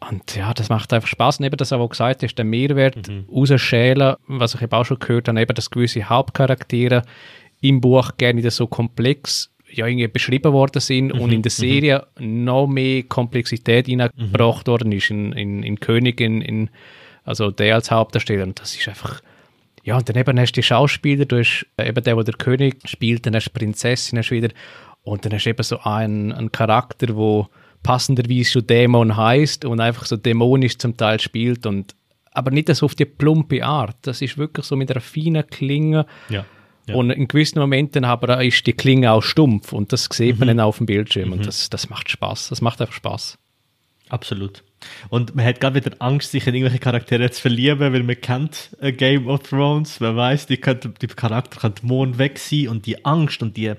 [0.00, 1.40] Und ja, das macht einfach Spaß.
[1.40, 3.26] Und eben das, was gesagt ist, der Mehrwert mhm.
[3.32, 7.02] rausschälen, was ich eben auch schon gehört habe, eben, dass gewisse Hauptcharaktere
[7.60, 11.20] im Buch gerne so komplex ja, irgendwie beschrieben worden sind mhm.
[11.20, 11.54] und in der mhm.
[11.54, 12.44] Serie mhm.
[12.44, 14.70] noch mehr Komplexität hineingebracht mhm.
[14.70, 16.70] worden ist in, in, in Königin, in,
[17.24, 18.44] also der als Hauptdarsteller.
[18.44, 19.20] Und das ist einfach,
[19.82, 22.76] ja, und dann eben hast du die Schauspieler, du hast eben der, der der König
[22.88, 24.50] spielt, dann hast du Prinzessin hast wieder
[25.02, 27.48] und dann hast du eben so einen, einen Charakter, der
[27.82, 31.94] passenderweise schon Dämon heißt und einfach so dämonisch zum Teil spielt und
[32.32, 33.96] aber nicht so auf die plumpe Art.
[34.02, 36.06] Das ist wirklich so mit einer feinen Klinge.
[36.28, 36.44] Ja.
[36.86, 36.94] Ja.
[36.94, 40.38] Und in gewissen Momenten aber ist die Klinge auch stumpf und das sieht mhm.
[40.38, 41.32] man dann auf dem Bildschirm mhm.
[41.34, 42.48] und das, das macht Spaß.
[42.48, 43.38] Das macht einfach Spaß.
[44.08, 44.62] Absolut.
[45.10, 48.76] Und man hat gerade wieder Angst, sich in irgendwelche Charaktere zu verlieben, weil man kennt
[48.80, 50.00] A Game of Thrones.
[50.00, 53.74] Man weiß, die, könnte, die Charakter könnte morgen weg sein und die Angst und die,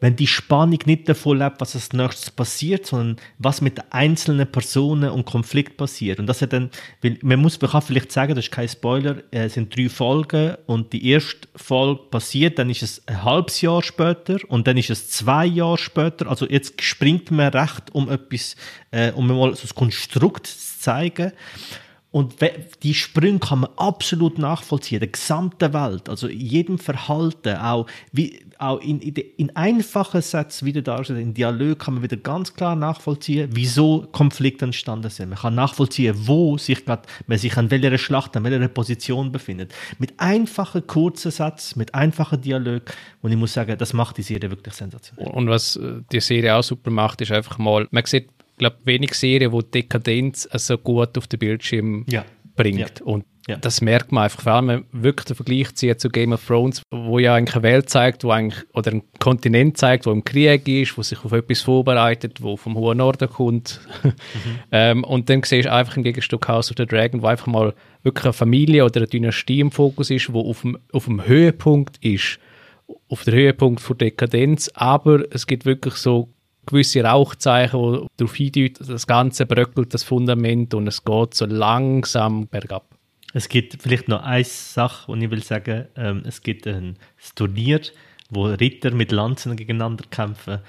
[0.00, 5.10] wenn die Spannung nicht davon lebt, was als nächstes passiert, sondern was mit einzelnen Personen
[5.10, 6.18] und Konflikt passiert.
[6.18, 6.70] Und das hat dann,
[7.02, 10.56] weil man muss, man kann vielleicht sagen, das ist kein Spoiler, es sind drei Folgen
[10.66, 14.90] und die erste Folge passiert, dann ist es ein halbes Jahr später und dann ist
[14.90, 16.26] es zwei Jahre später.
[16.28, 18.56] Also jetzt springt man recht, um etwas,
[18.90, 21.32] äh, um mal so ein Konstrukt zu zeigen.
[22.16, 22.36] Und
[22.82, 28.80] die Sprünge kann man absolut nachvollziehen, der gesamten Welt, also jedem Verhalten, auch, wie, auch
[28.80, 33.50] in, in, in einfachen Sätzen wieder darstellen, in Dialog kann man wieder ganz klar nachvollziehen,
[33.52, 35.28] wieso Konflikte entstanden sind.
[35.28, 39.74] Man kann nachvollziehen, wo sich grad, man sich an welcher Schlacht, an welcher Position befindet.
[39.98, 42.84] Mit einfachen, kurzen Sätzen, mit einfachen Dialog.
[43.20, 45.34] Und ich muss sagen, das macht die Serie wirklich sensationell.
[45.34, 49.14] Und was äh, die Serie auch super macht, ist einfach mal, man sieht glaube, wenig
[49.14, 52.24] Serien, wo Dekadenz so gut auf den Bildschirm ja.
[52.54, 53.00] bringt.
[53.00, 53.04] Ja.
[53.04, 53.56] Und ja.
[53.56, 56.44] das merkt man einfach, vor allem, wenn man wirklich den Vergleich zieht zu Game of
[56.44, 60.24] Thrones, wo ja eigentlich eine Welt zeigt, wo eigentlich, oder ein Kontinent zeigt, wo im
[60.24, 63.80] Krieg ist, wo sich auf etwas vorbereitet, wo vom hohen Norden kommt.
[64.02, 64.12] Mhm.
[64.72, 67.74] ähm, und dann siehst du einfach im Gegenstück House of the Dragon, wo einfach mal
[68.02, 72.04] wirklich eine Familie oder eine Dynastie im Fokus ist, wo auf dem, auf dem Höhepunkt
[72.04, 72.38] ist
[73.08, 76.32] auf der Höhepunkt von Dekadenz, aber es gibt wirklich so
[76.66, 82.46] gewisse Rauchzeichen, die darauf hindeuten, das Ganze bröckelt das Fundament und es geht so langsam
[82.48, 82.96] bergab.
[83.32, 85.86] Es gibt vielleicht noch eine Sache, die ich will sagen.
[85.96, 86.96] Ähm, es gibt ein
[87.34, 87.80] Turnier,
[88.30, 90.60] wo Ritter mit Lanzen gegeneinander kämpfen.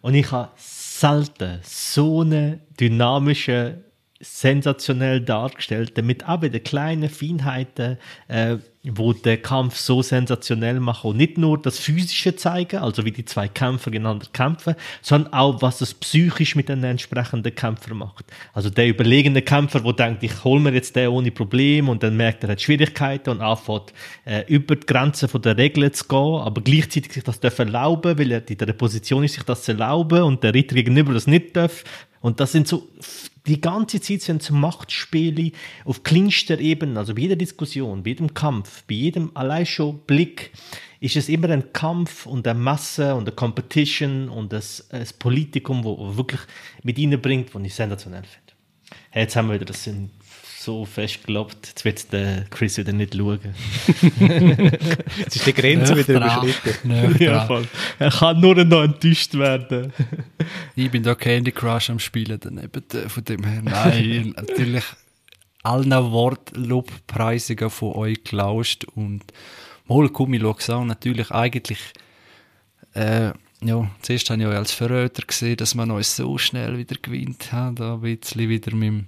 [0.00, 3.82] Und ich habe selten so eine dynamische
[4.20, 7.98] sensationell dargestellt, damit auch wieder kleine Feinheiten,
[8.28, 13.10] äh, wo der Kampf so sensationell machen und nicht nur das Physische zeigen, also wie
[13.10, 18.24] die zwei Kämpfer gegeneinander kämpfen, sondern auch, was das psychisch mit den entsprechenden Kämpfern macht.
[18.54, 22.16] Also der überlegene Kämpfer, der denkt, ich hole mir jetzt den ohne Problem und dann
[22.16, 23.92] merkt er, hat Schwierigkeiten und anfängt,
[24.24, 28.30] äh, über die Grenzen der Regeln zu gehen, aber gleichzeitig sich das darf erlauben, weil
[28.30, 31.54] er in der Position ist, sich das zu erlauben und der Ritter gegenüber das nicht
[31.56, 31.84] darf.
[32.20, 32.88] Und das sind so
[33.46, 35.52] die ganze Zeit sind es Machtspiele
[35.84, 40.52] auf kleinster Ebene, also bei jeder Diskussion, bei jedem Kampf, bei jedem allein schon Blick
[41.00, 45.84] ist es immer ein Kampf und eine Masse und eine Competition und das, das Politikum,
[45.84, 46.40] wo, wo wirklich
[46.82, 48.52] mit ihnen bringt, was ich sensationell finde.
[49.10, 49.88] Hey, jetzt haben wir wieder das
[50.66, 53.38] so fest gelobt, jetzt wird der Chris wieder nicht schauen.
[55.18, 57.16] Jetzt ist die Grenze wieder überschritten.
[57.22, 57.66] Ja, voll.
[57.98, 59.92] Er kann nur noch enttäuscht werden.
[60.74, 62.82] Ich bin da Candy Crush am Spielen daneben.
[62.92, 64.84] äh, Von dem her, nein, natürlich
[65.62, 69.22] allen Wortlobpreisungen von euch gelauscht und
[69.86, 70.88] mal komm, ich schaue es an.
[70.88, 71.78] Natürlich eigentlich,
[72.94, 73.30] äh,
[73.62, 77.52] ja, zuerst habe ich euch als Verräter gesehen, dass man uns so schnell wieder gewinnt
[77.52, 79.06] hat, da ein bisschen wieder mit, dem-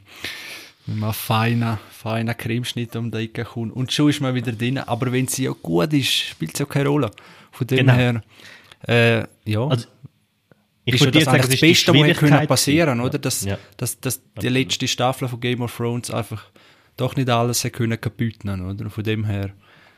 [0.88, 3.74] mit einem feinen, feinen Cremeschnitt um die Ecke kommt.
[3.74, 6.66] Und schon ist man wieder drin, aber wenn sie ja gut ist, spielt es ja
[6.66, 7.10] keine Rolle.
[7.52, 7.92] Von dem Genau.
[7.92, 8.22] her,
[8.86, 9.18] äh,
[9.50, 9.86] ja, Also,
[10.84, 13.06] ist ja würde das eigentlich das Beste, was können passieren, gewesen.
[13.08, 13.18] oder?
[13.18, 13.58] Dass, Ja.
[13.76, 16.44] dass, dass die letzte Staffel von Game of Thrones einfach
[16.96, 18.88] doch nicht alles können kaputt nehmen, oder?
[18.90, 19.50] Von dem her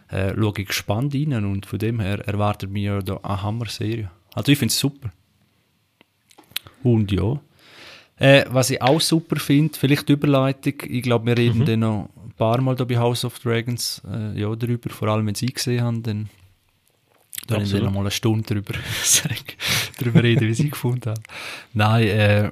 [0.09, 4.11] äh, schaue ich gespannt rein und von dem her erwartet mir da eine Hammer-Serie.
[4.35, 5.13] Also ich finde es super.
[6.83, 7.41] Und ja.
[8.21, 12.11] Äh, was ich auch super finde, vielleicht die Überleitung, ich glaube, wir reden dann noch
[12.23, 15.47] ein paar Mal da bei House of Dragons äh, ja, darüber, vor allem wenn sie
[15.47, 16.29] gesehen haben, dann
[17.47, 17.87] dann ich Absolut.
[17.87, 19.37] noch mal eine Stunde drüber, sagen,
[19.99, 21.23] drüber reden, wie sie gefunden haben.
[21.73, 22.51] Nein, äh,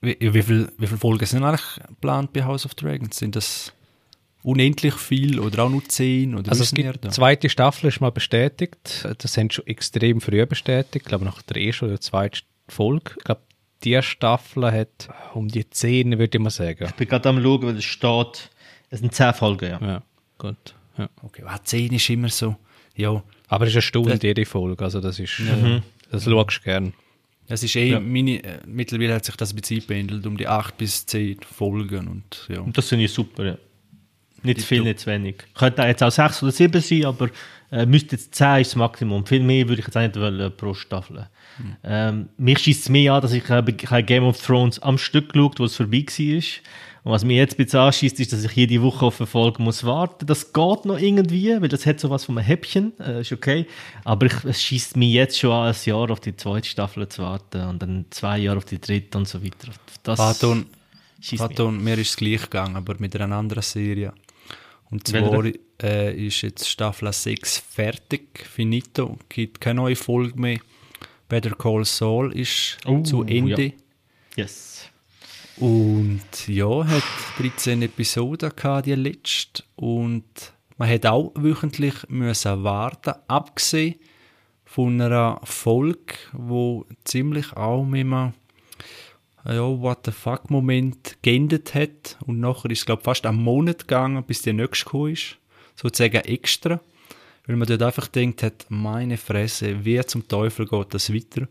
[0.00, 3.16] wie, wie viele wie viel Folgen sind eigentlich geplant bei House of Dragons?
[3.16, 3.72] Sind das
[4.42, 6.34] unendlich viel oder auch nur zehn?
[6.34, 7.08] Oder Also es wir gibt, da?
[7.08, 9.06] die zweite Staffel ist mal bestätigt.
[9.18, 10.96] Das haben schon extrem früh bestätigt.
[10.96, 13.12] Ich glaube nach der ersten oder zweiten Folge.
[13.16, 13.42] Ich glaube,
[13.84, 16.84] die Staffel hat um die zehn, würde ich mal sagen.
[16.86, 18.50] Ich bin gerade am schauen, weil es steht,
[18.90, 19.80] es sind zehn Folgen, ja.
[19.80, 20.02] Ja,
[20.38, 20.74] gut.
[20.96, 21.08] Ja.
[21.22, 22.56] Okay, ah, zehn ist immer so,
[22.96, 26.58] ja, Aber es ist eine Stunde Das- jede Folge, also das ist, äh, das schaust
[26.58, 26.92] du gern.
[27.48, 28.00] es ist eh, Ja.
[28.00, 32.08] meine, äh, mittlerweile hat sich das ein bisschen pendelt, um die acht bis zehn Folgen
[32.08, 32.60] und ja.
[32.60, 33.58] Und das finde ich super, ja.
[34.44, 35.36] Nicht zu viel, nicht zu wenig.
[35.54, 37.28] Könnte jetzt auch sechs oder sieben sein, aber
[37.70, 39.26] äh, müsste jetzt zehn ist das Maximum.
[39.26, 41.26] Viel mehr würde ich jetzt auch nicht wollen pro Staffel.
[41.82, 44.98] Ähm, mich schießt es mehr an, dass ich, äh, ich habe Game of Thrones am
[44.98, 46.42] Stück geschaut, wo es vorbei war.
[47.04, 49.62] Und was mich jetzt ein bisschen anschießt, ist, dass ich jede Woche auf eine Folge
[49.62, 50.24] muss warten.
[50.26, 53.66] Das geht noch irgendwie, weil das hat so was von einem Häppchen, äh, ist okay.
[54.04, 57.22] Aber ich, es schießt mich jetzt schon an, ein Jahr auf die zweite Staffel zu
[57.22, 59.68] warten und dann zwei Jahre auf die dritte und so weiter.
[60.02, 60.66] Das an.
[61.36, 64.12] Pardon, mir ist es gleich gegangen, aber mit einer anderen Serie.
[64.94, 65.44] Und zwar
[65.82, 70.60] äh, ist jetzt Staffel 6 fertig, finito, gibt keine neue Folge mehr.
[71.28, 73.64] Better Call Saul ist Oh, zu Ende.
[73.64, 73.72] ja.
[74.36, 74.88] Yes.
[75.56, 77.02] Und ja, hat
[77.38, 79.64] 13 Episoden gehabt, die letzte.
[79.74, 80.24] Und
[80.76, 83.96] man hat auch wöchentlich müssen warten, abgesehen
[84.64, 88.32] von einer Folge, wo ziemlich auch mit einem
[89.46, 92.16] ja, what the fuck Moment geendet hat.
[92.26, 95.36] Und nachher ist es, glaube fast einen Monat gegangen, bis der nächste gekommen ist.
[95.76, 96.80] Sozusagen extra.
[97.46, 101.46] Weil man dort einfach denkt hat, meine Fresse, wie zum Teufel geht das weiter?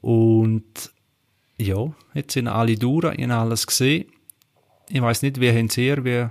[0.00, 0.90] Und
[1.58, 4.06] ja, jetzt sind alle durch, ich habe alles gesehen.
[4.88, 6.28] Ich weiß nicht, wie haben Sie wie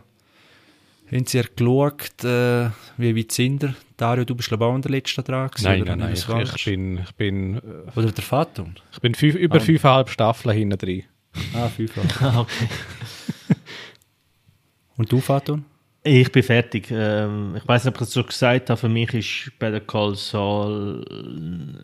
[1.12, 3.76] haben Sie geschaut, äh, wie weit sind ihr?
[3.98, 6.44] Dario, du bist glaube auch an der letzten dran gewesen, Nein, oder nein, nein.
[6.44, 7.60] Ich, ich bin, ich bin, äh,
[8.00, 8.76] Oder der Fatum?
[8.94, 11.04] ich bin fünf, über fünfeinhalb Staffeln hinten drin.
[11.54, 11.92] Ah, fünf
[12.22, 12.68] Ah, okay.
[14.98, 15.66] Und du, Fatum?
[16.04, 16.88] Ich bin fertig.
[16.92, 18.80] Ähm, ich weiß nicht, ob ich es schon gesagt habe.
[18.80, 21.06] Für mich ist Better Call Saul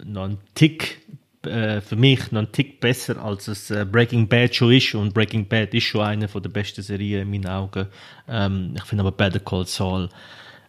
[0.06, 1.02] noch ein Tick,
[1.48, 4.94] äh, für mich noch ein Tick besser, als es äh, Breaking Bad schon ist.
[4.96, 7.88] Und Breaking Bad ist schon eine von der besten Serien in meinen Augen.
[8.28, 10.10] Ähm, ich finde aber Better Call Saul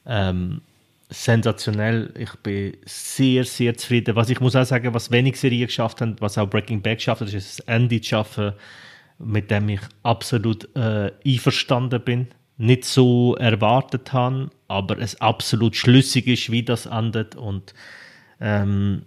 [0.07, 0.61] ähm,
[1.09, 2.13] sensationell.
[2.19, 4.17] Ich bin sehr, sehr zufrieden.
[4.17, 7.21] Was ich muss auch sagen, was wenig Serien geschafft haben, was auch Breaking Bad geschafft
[7.21, 8.53] hat, ist das Ende zu schaffen,
[9.19, 12.29] mit dem ich absolut äh, einverstanden bin.
[12.59, 17.37] Nicht so erwartet habe, aber es absolut schlüssig ist, wie das endet.
[17.37, 17.75] Und
[18.41, 19.03] ähm,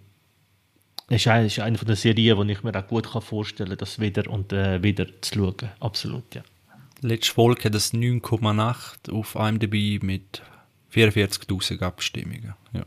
[1.16, 3.98] ist eine, ist eine von den Serien, wo ich mir auch gut vorstellen kann, das
[3.98, 5.70] wieder und äh, wieder zu schauen.
[5.80, 6.42] Absolut, ja.
[7.02, 10.42] Letzte Folge hat es 9,8 auf IMDb mit
[10.94, 12.54] 44.000 Abstimmungen.
[12.72, 12.84] Ja.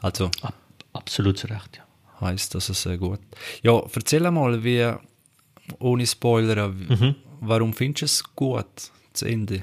[0.00, 0.54] Also Ab,
[0.92, 2.20] absolut zu Recht, ja.
[2.20, 3.20] heißt das sehr gut.
[3.62, 4.92] Ja, erzähl mal, wie,
[5.78, 9.62] ohne Spoiler, wie, warum findest du es gut, zu Ende?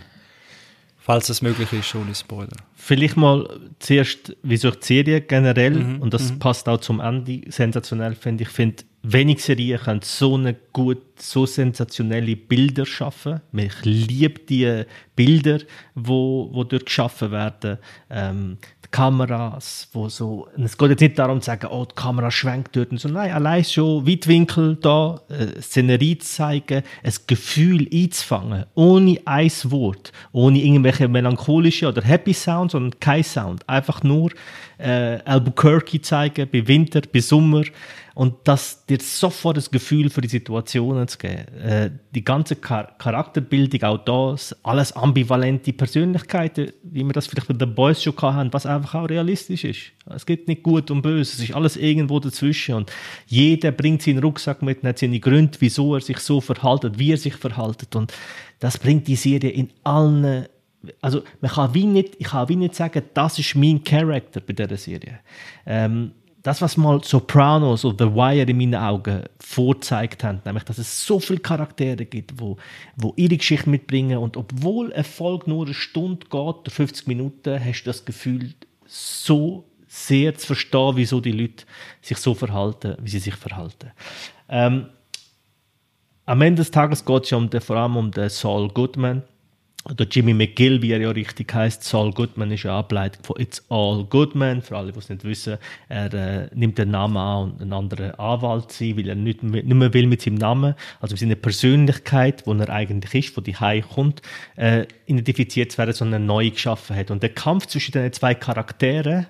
[1.03, 2.57] Falls es möglich ist, ohne Spoiler.
[2.75, 8.13] Vielleicht mal zuerst, wieso ich die Serie generell, und das passt auch zum Ende, sensationell
[8.13, 8.49] finde ich.
[8.49, 13.41] Ich finde, wenig Serien können so eine gut, so sensationelle Bilder schaffen.
[13.51, 14.83] Ich liebe die
[15.15, 15.59] Bilder,
[15.95, 17.79] wo, wo dort geschaffen werden.
[18.11, 18.57] Ähm,
[18.91, 22.91] Kameras, wo so, es geht jetzt nicht darum zu sagen, oh, die Kamera schwenkt dort
[22.91, 29.17] und so, nein, allein schon Weitwinkel da, äh, Szenerie zu zeigen, ein Gefühl einzufangen, ohne
[29.23, 34.31] ein Wort, ohne irgendwelche melancholische oder Happy Sound, sondern kein Sound, einfach nur
[34.77, 37.63] äh, Albuquerque zeigen, bei Winter, bei Sommer,
[38.21, 41.47] und das dir sofort das Gefühl für die Situationen zu geben.
[41.57, 47.55] Äh, die ganze Char Charakterbildung, auch das, alles ambivalente Persönlichkeiten, wie wir das vielleicht bei
[47.55, 49.79] den Boys schon hatten, was einfach auch realistisch ist.
[50.05, 52.91] Es gibt nicht gut und böse, es ist alles irgendwo dazwischen und
[53.25, 57.13] jeder bringt seinen Rucksack mit und hat seine Gründe, wieso er sich so verhaltet, wie
[57.13, 58.13] er sich verhaltet und
[58.59, 60.45] das bringt die Serie in allen
[61.01, 64.53] also man kann wie nicht, ich kann wie nicht sagen, das ist mein Charakter bei
[64.53, 65.19] dieser Serie.
[65.65, 66.11] Ähm,
[66.43, 71.05] das, was mal Sopranos oder The Wire in meinen Augen vorzeigt haben, nämlich, dass es
[71.05, 72.57] so viele Charaktere gibt, wo,
[72.95, 77.63] wo ihre Geschichte mitbringen und obwohl ein Folge nur eine Stunde geht oder 50 Minuten,
[77.63, 78.53] hast du das Gefühl,
[78.87, 81.65] so sehr zu verstehen, wieso die Leute
[82.01, 83.91] sich so verhalten, wie sie sich verhalten.
[84.49, 84.87] Ähm,
[86.25, 89.23] am Ende des Tages geht es ja um den, vor allem um den Saul Goodman,
[89.89, 93.65] oder Jimmy McGill, wie er ja richtig heißt, Saul Goodman ist eine Ableitung von It's
[93.69, 94.61] All Goodman.
[94.61, 95.57] Für alle, die es nicht wissen,
[95.89, 99.63] er äh, nimmt den Namen an und einen anderen Anwalt sein, weil er nicht mehr,
[99.63, 103.41] nicht mehr will mit seinem Namen, also mit seiner Persönlichkeit, wo er eigentlich ist, wo
[103.41, 104.21] die High kommt,
[104.55, 107.09] äh, identifiziert zu werden, sondern neu geschaffen hat.
[107.09, 109.25] Und der Kampf zwischen den zwei Charakteren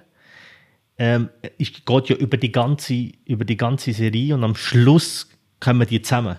[0.98, 1.30] ähm,
[1.60, 5.30] ist, geht ja über die ganze, über die ganze Serie und am Schluss
[5.62, 6.36] kommen die zusammen.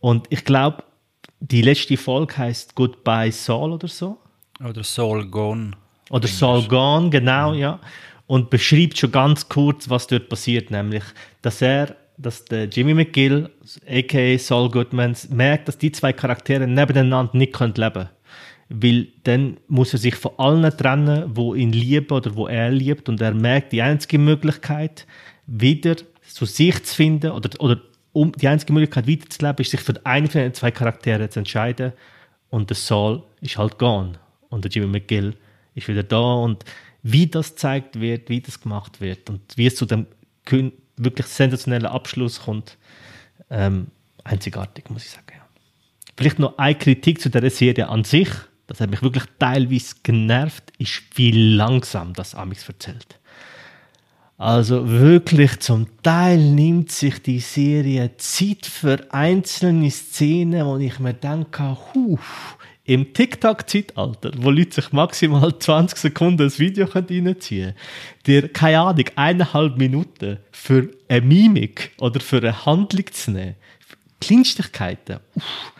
[0.00, 0.84] Und ich glaube,
[1.40, 4.18] die letzte Folge heißt Goodbye Saul oder so.
[4.64, 5.72] Oder Saul Gone.
[6.10, 7.58] Oder Saul Gone, genau, ja.
[7.58, 7.80] ja.
[8.26, 11.02] Und beschreibt schon ganz kurz, was dort passiert, nämlich,
[11.42, 13.50] dass er, dass der Jimmy McGill,
[13.86, 18.08] aka Saul Goodman, merkt, dass die zwei Charaktere nebeneinander nicht leben können.
[18.70, 23.08] Weil dann muss er sich von allen trennen, wo ihn lieben oder wo er liebt.
[23.10, 25.06] Und er merkt, die einzige Möglichkeit,
[25.46, 27.80] wieder zu sich zu finden oder, oder
[28.14, 31.92] um die einzige Möglichkeit weiterzuleben, ist sich für einen von den zwei Charakteren zu entscheiden.
[32.48, 34.12] Und der Saul ist halt gone.
[34.48, 35.36] Und der Jimmy McGill
[35.74, 36.34] ist wieder da.
[36.34, 36.64] Und
[37.02, 40.06] wie das gezeigt wird, wie das gemacht wird und wie es zu dem
[40.96, 42.78] wirklich sensationellen Abschluss kommt,
[43.50, 43.88] ähm,
[44.22, 45.40] einzigartig, muss ich sagen.
[46.16, 48.28] Vielleicht noch eine Kritik zu der Serie an sich.
[48.68, 53.18] Das hat mich wirklich teilweise genervt, ist, wie langsam das Amix erzählt.
[54.36, 61.14] Also wirklich zum Teil nimmt sich die Serie Zeit für einzelne Szenen, wo ich mir
[61.14, 62.18] denke, huh,
[62.84, 67.74] im TikTok-Zeitalter, wo Leute sich maximal 20 Sekunden ein Video reinziehen können,
[68.26, 73.54] dir, keine Ahnung, eineinhalb Minuten für eine Mimik oder für eine Handlung zu nehmen,
[74.20, 75.72] Kleinigkeiten, uff,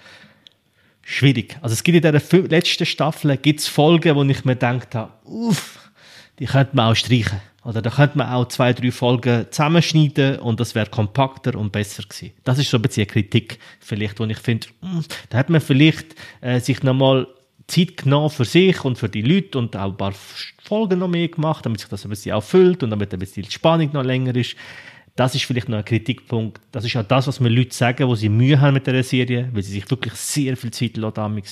[1.02, 1.58] schwierig.
[1.60, 5.90] Also es gibt in der letzten Staffel gibt's Folgen, wo ich mir habe, uff,
[6.38, 7.40] die könnte man auch streichen.
[7.64, 12.02] Oder da könnte man auch zwei, drei Folgen zusammenschneiden und das wäre kompakter und besser
[12.02, 12.32] gewesen.
[12.44, 15.62] Das ist so ein bisschen eine Kritik, vielleicht, wo ich finde, hm, da hat man
[15.62, 17.26] vielleicht äh, sich nochmal
[17.66, 20.12] Zeit genommen für sich und für die Leute und auch ein paar
[20.62, 23.42] Folgen noch mehr gemacht, damit sich das ein bisschen auch füllt und damit ein bisschen
[23.42, 24.56] die Spannung noch länger ist.
[25.16, 26.60] Das ist vielleicht noch ein Kritikpunkt.
[26.72, 29.48] Das ist auch das, was mir Leute sagen, wo sie Mühe haben mit der Serie,
[29.52, 31.42] weil sie sich wirklich sehr viel Zeit lassen.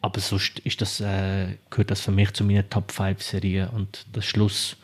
[0.00, 4.06] Aber sonst ist das, äh, gehört das für mich zu meinen Top 5 Serien und
[4.12, 4.76] das Schluss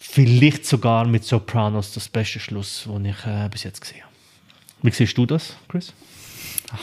[0.00, 4.12] vielleicht sogar mit Sopranos das beste Schluss, den ich äh, bis jetzt gesehen habe.
[4.82, 5.92] Wie siehst du das, Chris?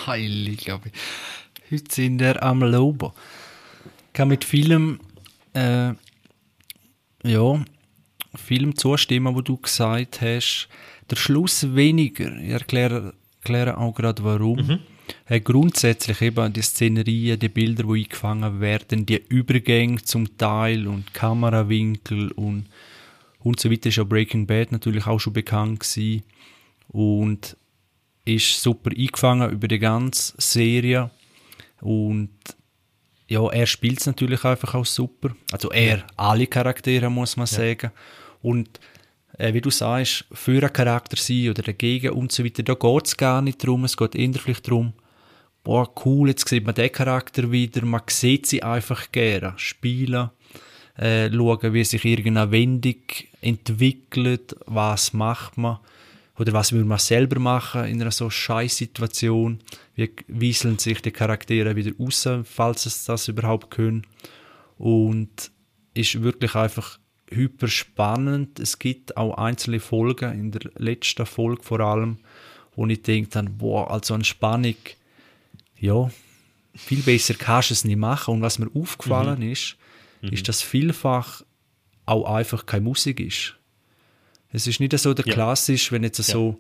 [0.05, 0.93] Heilig, glaube ich.
[1.71, 3.13] Heute sind wir am Lobo.
[4.07, 4.99] Ich kann mit vielem,
[5.53, 5.93] äh,
[7.23, 7.65] ja,
[8.35, 10.69] vielem zustimmen, wo du gesagt hast.
[11.09, 12.37] Der Schluss weniger.
[12.37, 14.57] Ich erkläre, erkläre auch gerade warum.
[14.59, 14.79] Mhm.
[15.25, 21.13] Äh, grundsätzlich eben die Szenerien, die Bilder, die eingefangen werden, die Übergänge zum Teil und
[21.13, 22.65] Kamerawinkel und
[23.47, 26.23] und so weiter ist ja Breaking Bad natürlich auch schon bekannt gewesen
[26.89, 27.55] und
[28.25, 31.09] ist super eingefangen über die ganze Serie
[31.81, 32.29] und
[33.29, 35.35] ja, er spielt es natürlich einfach auch super.
[35.51, 37.57] Also er, alle Charaktere muss man ja.
[37.57, 37.91] sagen.
[38.41, 38.79] Und
[39.37, 43.05] äh, wie du sagst, für einen Charakter sein oder dagegen und so weiter, da geht
[43.05, 43.83] es gar nicht darum.
[43.83, 44.93] Es geht eher vielleicht darum,
[45.65, 50.29] boah, cool, jetzt sieht man den Charakter wieder, man sieht sie einfach gerne spielen
[50.97, 52.95] äh, schauen, wie sich irgendeine Wendung
[53.47, 55.79] entwickelt, was macht man
[56.37, 59.59] oder was will man selber machen in einer so scheiß Situation,
[59.95, 64.05] wie wieseln sich die Charaktere wieder raus, falls es das überhaupt können
[64.77, 65.51] und
[65.93, 68.59] ist wirklich einfach hyper spannend.
[68.59, 72.17] Es gibt auch einzelne Folgen, in der letzten Folge vor allem,
[72.75, 74.75] wo ich denke dann, boah, also eine Spannung,
[75.79, 76.09] ja,
[76.75, 78.35] viel besser kannst du es nicht machen.
[78.35, 79.51] Und was mir aufgefallen mhm.
[79.51, 79.75] ist,
[80.21, 80.29] mhm.
[80.29, 81.41] ist, dass vielfach
[82.07, 83.55] auch einfach keine Musik ist.
[84.51, 85.33] Es ist nicht so der ja.
[85.33, 86.23] klassisch, wenn jetzt ja.
[86.23, 86.59] so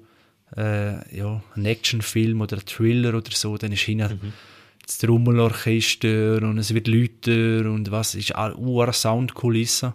[0.55, 4.33] äh, ja, ein Actionfilm oder ein Thriller oder so, dann ist hinten mhm.
[4.85, 9.93] das Trommelorchester und es wird lauter und was ist eine Soundkulisse.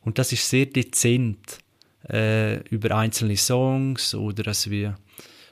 [0.00, 1.58] Und das ist sehr dezent
[2.08, 4.98] äh, über einzelne Songs oder als wir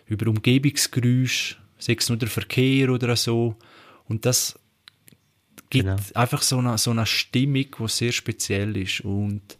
[0.07, 3.57] über Umgebungsgeräusche, sei es nur der Verkehr oder so.
[4.09, 4.59] Und das
[5.71, 5.97] gibt genau.
[6.15, 9.01] einfach so eine, so eine Stimmung, die sehr speziell ist.
[9.01, 9.59] Und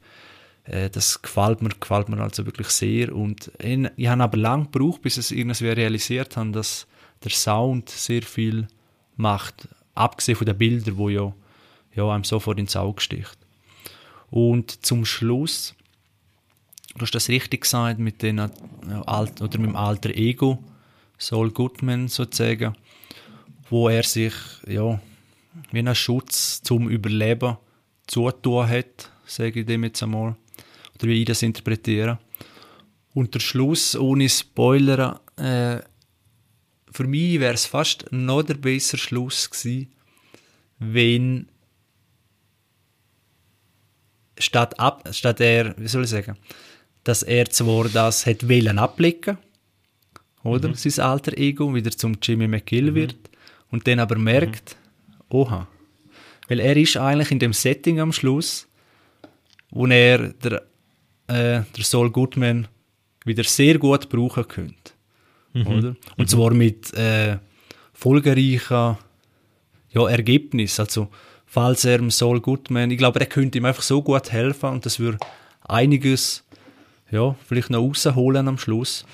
[0.65, 3.15] äh, das gefällt mir, gefällt mir also wirklich sehr.
[3.15, 6.87] Und in, ich habe aber lange gebraucht, bis es irgendwie realisiert habe, dass
[7.25, 8.69] der Sound sehr viel
[9.17, 11.33] macht, abgesehen von den Bildern, wo ja,
[11.95, 13.39] ja einem sofort ins Auge sticht.
[14.31, 15.75] Und zum Schluss,
[16.95, 20.63] du hast das richtig gesagt, mit, den, alt, oder mit dem alter Ego,
[21.19, 22.77] Saul Goodman sozusagen,
[23.71, 24.35] wo er sich
[24.67, 25.01] ja,
[25.73, 27.57] wie ein Schutz zum Überleben
[28.07, 30.37] zutun hat, sage ich dem jetzt einmal
[30.95, 32.19] oder wie ich das interpretiere.
[33.15, 35.79] Und der Schluss, ohne Spoiler, äh,
[36.91, 39.93] für mich wäre es fast noch der bessere Schluss gewesen,
[40.79, 41.49] wenn
[44.39, 46.37] statt, ab, statt er, wie soll ich sagen,
[47.05, 49.39] dass er zwar das hätte wollen abblicken,
[50.43, 50.75] oder, mhm.
[50.75, 52.95] sein alter Ego, wieder zum Jimmy McGill mhm.
[52.95, 53.17] wird,
[53.71, 54.77] und dann aber merkt.
[55.29, 55.69] Oha,
[56.49, 58.69] weil er ist eigentlich in dem Setting am Schluss,
[59.71, 60.63] wo er der
[61.29, 62.69] äh, der Saul Goodman
[63.25, 64.93] wieder sehr gut brauchen könnte.
[65.53, 65.67] Mhm.
[65.67, 65.89] Oder?
[66.17, 66.29] Und mhm.
[66.29, 67.39] zwar mit äh,
[67.93, 68.97] folgereichen
[69.91, 70.83] ja, Ergebnissen.
[70.83, 71.09] Also,
[71.47, 74.87] falls er dem Saul Goodman, ich glaube, er könnte ihm einfach so gut helfen und
[74.87, 75.19] das würde
[75.63, 76.45] einiges
[77.11, 79.05] ja, vielleicht noch rausholen am Schluss.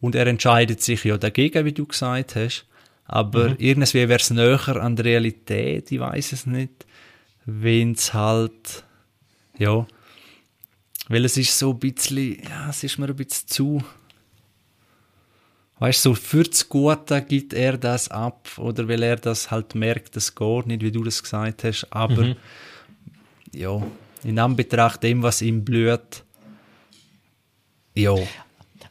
[0.00, 2.66] Und er entscheidet sich ja dagegen, wie du gesagt hast.
[3.08, 3.56] Aber mhm.
[3.58, 6.86] irgendwie wäre es näher an der Realität, ich weiß es nicht.
[7.46, 8.84] Wenn es halt,
[9.58, 9.86] ja,
[11.08, 13.82] weil es ist so ein bisschen, ja, es ist mir ein bisschen zu.
[15.78, 19.74] Weißt du, so für das Gute gibt er das ab oder weil er das halt
[19.74, 21.86] merkt, das geht nicht, wie du das gesagt hast.
[21.90, 22.36] Aber mhm.
[23.54, 23.80] ja,
[24.22, 26.24] in Anbetracht dem, was ihm blüht,
[27.94, 28.16] ja.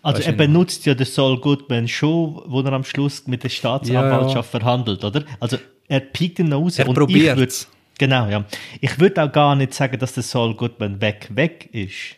[0.07, 4.53] Also er benutzt ja den Saul Goodman schon, wo er am Schluss mit der Staatsanwaltschaft
[4.53, 4.63] ja, ja.
[4.63, 5.23] verhandelt, oder?
[5.39, 6.79] Also er piekt ihn raus.
[6.79, 7.67] Er probiert
[7.99, 8.45] Genau, ja.
[8.79, 12.15] Ich würde auch gar nicht sagen, dass der Saul Goodman weg, weg ist.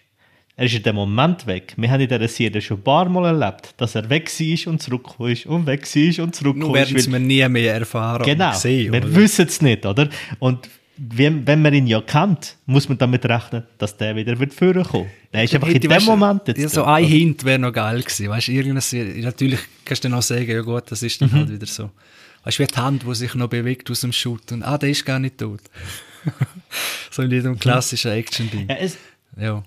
[0.56, 1.74] Er ist in dem Moment weg.
[1.78, 4.82] Wir haben in dieser Serie schon ein paar Mal erlebt, dass er weg war und
[4.82, 6.92] zurückgekommen ist und weg war und zurückgekommen ist.
[6.92, 8.92] Nur werden wir nie mehr erfahren genau, sehen.
[8.92, 10.10] wir wissen es nicht, oder?
[10.40, 10.70] Und
[11.02, 15.08] wenn, wenn man ihn ja kennt, muss man damit rechnen, dass der wieder wird vorkommen.
[15.34, 16.60] Der ist einfach in dem Moment jetzt.
[16.60, 18.30] Ja, so ein Hint wäre noch geil gewesen.
[18.30, 21.36] Weißt, irgendwas, natürlich kannst du dann auch sagen, ja gut, das ist dann mhm.
[21.36, 21.90] halt wieder so.
[22.44, 24.90] Weißt du, wie die Hand, die sich noch bewegt aus dem Schutt und ah, der
[24.90, 25.62] ist gar nicht tot.
[27.12, 28.68] so in jedem klassischen Action-Ding.
[28.70, 28.98] Ja, es,
[29.38, 29.64] ja.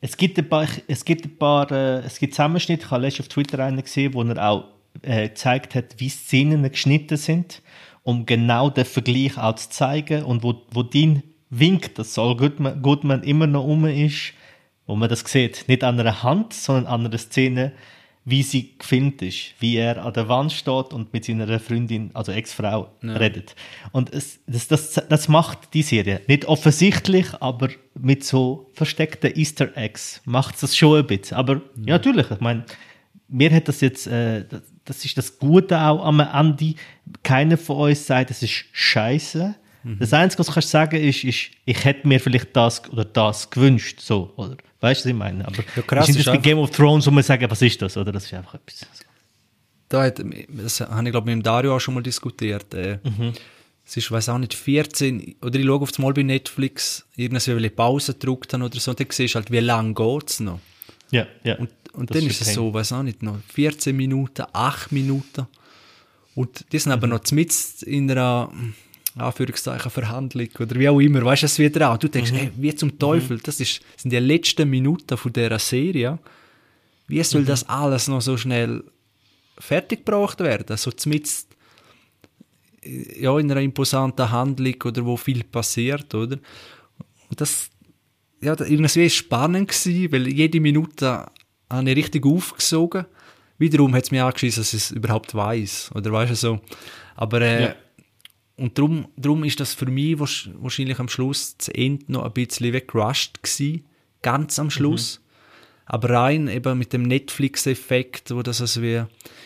[0.00, 3.26] Es gibt ein paar, es gibt ein paar, äh, es gibt Zusammenschnitte, ich habe letztens
[3.26, 4.64] auf Twitter einen gesehen, wo er auch
[5.02, 7.60] äh, gezeigt hat, wie Szenen geschnitten sind,
[8.06, 12.80] um genau den Vergleich auch zu zeigen und wo, wo dein Wink, dass Saul Goodman,
[12.80, 14.32] Goodman immer noch um ist,
[14.86, 17.72] wo man das sieht, nicht an einer Hand, sondern an einer Szene,
[18.24, 22.30] wie sie gefilmt ist, wie er an der Wand steht und mit seiner Freundin, also
[22.30, 23.16] Ex-Frau, ja.
[23.16, 23.56] redet.
[23.90, 26.20] Und es, das, das, das macht die Serie.
[26.28, 31.38] Nicht offensichtlich, aber mit so versteckten Easter Eggs macht es das schon ein bisschen.
[31.38, 32.64] Aber ja, natürlich, ich meine,
[33.28, 34.44] mir hat das jetzt, äh,
[34.84, 36.74] das ist das Gute auch am Ende.
[37.22, 39.54] Keiner von uns sagt, es ist scheiße.
[39.82, 39.98] Mhm.
[39.98, 43.50] Das Einzige, was du kannst sagen ist, ist, ich hätte mir vielleicht das oder das
[43.50, 44.56] gewünscht, so, oder?
[44.80, 45.46] Weißt du, was ich meine?
[45.46, 48.12] Aber ja, krass, ist das Game of Thrones, wo man sagen, was ist das, oder?
[48.12, 48.86] Das ist einfach etwas.
[49.88, 52.74] Da hat, das habe ich, glaube ich, mit dem Dario auch schon mal diskutiert.
[52.74, 53.32] Äh, mhm.
[53.86, 57.54] Es ist, weiß auch nicht, 14, oder ich schaue auf das Mal bei Netflix, irgendwie,
[57.54, 60.28] weil ich Pause gedruckt habe oder so, und dann siehst du halt, wie lange geht
[60.30, 60.58] es noch.
[61.12, 61.56] Ja, ja.
[61.56, 65.46] Und, und dann ist es so, weiß auch nicht, noch 14 Minuten, 8 Minuten.
[66.34, 66.98] Und die sind mhm.
[66.98, 68.50] aber noch mit in einer
[69.16, 71.96] Anführungszeichen Verhandlung oder wie auch immer, weißt du, es wieder auch.
[71.96, 72.36] Du denkst, mhm.
[72.36, 72.98] hey, wie zum mhm.
[72.98, 76.18] Teufel, das ist, sind die letzten Minuten von dieser Serie.
[77.08, 77.46] Wie soll mhm.
[77.46, 78.84] das alles noch so schnell
[79.58, 80.76] fertig gebracht werden?
[80.76, 81.48] So zumindest
[83.18, 86.38] ja, in einer imposanten Handlung oder wo viel passiert, oder?
[87.28, 87.70] Und das,
[88.40, 91.26] ja, irgendwie war spannend gewesen, weil jede Minute
[91.70, 93.06] habe ich richtig aufgesogen.
[93.58, 96.60] Wiederum hat es mir angeschissen, dass ich es überhaupt weiß oder weißt du so.
[97.14, 97.74] Aber äh, ja.
[98.56, 102.72] Und darum, darum ist das für mich wahrscheinlich am Schluss zu Ende noch ein bisschen
[102.72, 103.84] weggerusht gewesen,
[104.22, 105.18] ganz am Schluss.
[105.18, 105.26] Mhm.
[105.88, 109.04] Aber rein eben mit dem Netflix-Effekt, wo das also wie,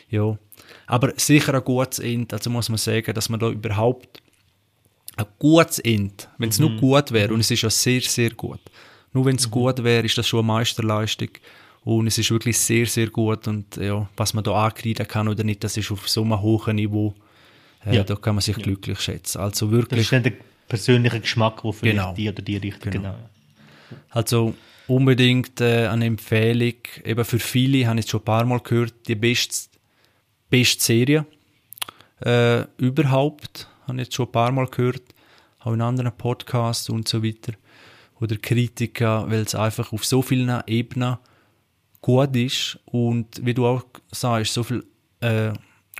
[0.08, 0.38] ja.
[0.86, 4.22] Aber sicher ein gutes Ende, also muss man sagen, dass man da überhaupt
[5.16, 8.60] ein gutes Ende, wenn es nur gut wäre, und es ist ja sehr, sehr gut.
[9.12, 11.30] Nur wenn es gut wäre, ist das schon eine Meisterleistung.
[11.84, 13.48] Und es ist wirklich sehr, sehr gut.
[13.48, 16.76] Und ja, was man da ankreiden kann oder nicht, das ist auf so einem hohen
[16.76, 17.14] Niveau.
[17.86, 18.04] Äh, Ja.
[18.04, 19.38] Da kann man sich glücklich schätzen.
[19.40, 20.32] Also Das wirklich, ist dann der
[20.68, 22.12] persönliche Geschmack, der vielleicht Genau.
[22.14, 22.92] die oder die richtet.
[22.92, 23.14] Genau.
[23.88, 24.00] Genau.
[24.10, 24.54] also
[24.86, 26.74] unbedingt äh, eine Empfehlung.
[27.04, 29.70] Eben für viele, habe ich jetzt schon ein paar Mal gehört, die beste,
[30.50, 31.24] beste Serie
[32.24, 33.68] äh, überhaupt.
[33.86, 35.02] Habe ich jetzt schon ein paar Mal gehört.
[35.60, 37.52] Auch in anderen Podcasts und so weiter.
[38.20, 41.16] Oder Kritiker, weil es einfach auf so vielen Ebenen
[42.00, 44.84] gut ist und wie du auch sagst, so viel,
[45.20, 45.48] äh,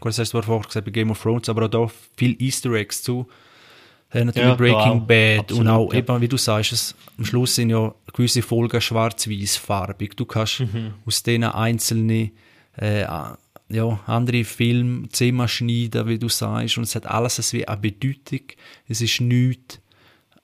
[0.00, 1.86] gut, das hast du vorher gesagt bei Game of Thrones, aber auch da
[2.16, 3.26] viel Easter Eggs zu.
[4.12, 5.06] Äh, natürlich Ja, Breaking.
[5.06, 5.98] Bad und Absolut, auch ja.
[6.00, 10.16] eben, wie du sagst, es, am Schluss sind ja gewisse Folgen schwarz-weiß farbig.
[10.16, 10.94] Du kannst Mhm.
[11.06, 12.30] aus denen einzelne
[12.76, 18.40] äh, ja, andere Filme zehnmal schneiden, wie du sagst, und es hat alles eine Bedeutung.
[18.88, 19.80] Es ist nichts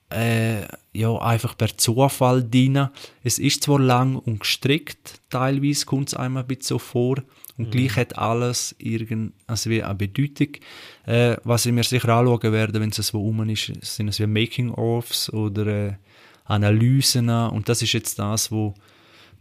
[0.09, 0.61] äh,
[0.93, 2.89] ja, einfach per Zufall drin.
[3.23, 7.17] Es ist zwar lang und gestrickt, teilweise kommt es einem ein bisschen so vor,
[7.57, 10.49] und gleich hat alles irgend, also wie eine Bedeutung.
[11.07, 14.27] Äh, was ich mir sicher anschauen werde, wenn es so rum ist, sind es wie
[14.27, 15.93] Making-ofs oder äh,
[16.45, 18.75] Analysen, und das ist jetzt das, wo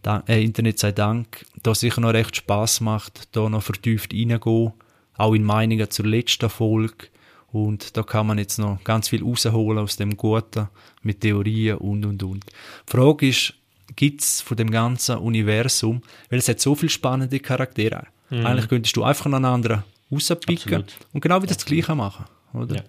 [0.02, 4.72] da, äh, Internet sei Dank da sicher noch recht Spaß macht, da noch vertieft reingehen,
[5.18, 7.08] auch in Meinungen zur letzten Folge.
[7.52, 10.68] Und da kann man jetzt noch ganz viel rausholen aus dem Guten
[11.02, 12.44] mit Theorien und und und.
[12.44, 13.54] Die Frage ist,
[13.94, 18.06] gibt es von dem ganzen Universum, weil es hat so viele spannende Charaktere.
[18.30, 20.96] Eigentlich könntest du einfach einen anderen rauspicken Absolut.
[21.12, 22.76] und genau wieder das Gleiche machen, oder?
[22.76, 22.82] Ja.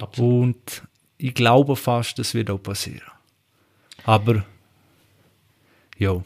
[0.00, 0.42] Absolut.
[0.42, 0.82] Und
[1.18, 3.10] ich glaube fast, das wird auch passieren.
[4.04, 4.44] Aber,
[5.98, 6.22] ja.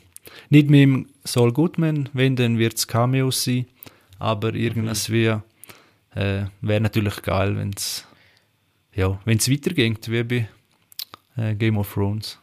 [0.51, 3.67] Nicht mit dem Saul Goodman, wenn, dann wird es Cameos sein.
[4.19, 5.35] Aber irgendwas wie,
[6.19, 8.07] äh, wäre natürlich geil, wenn es
[8.95, 10.49] ja, wenn's weitergeht, wie bei
[11.37, 12.39] äh, Game of Thrones.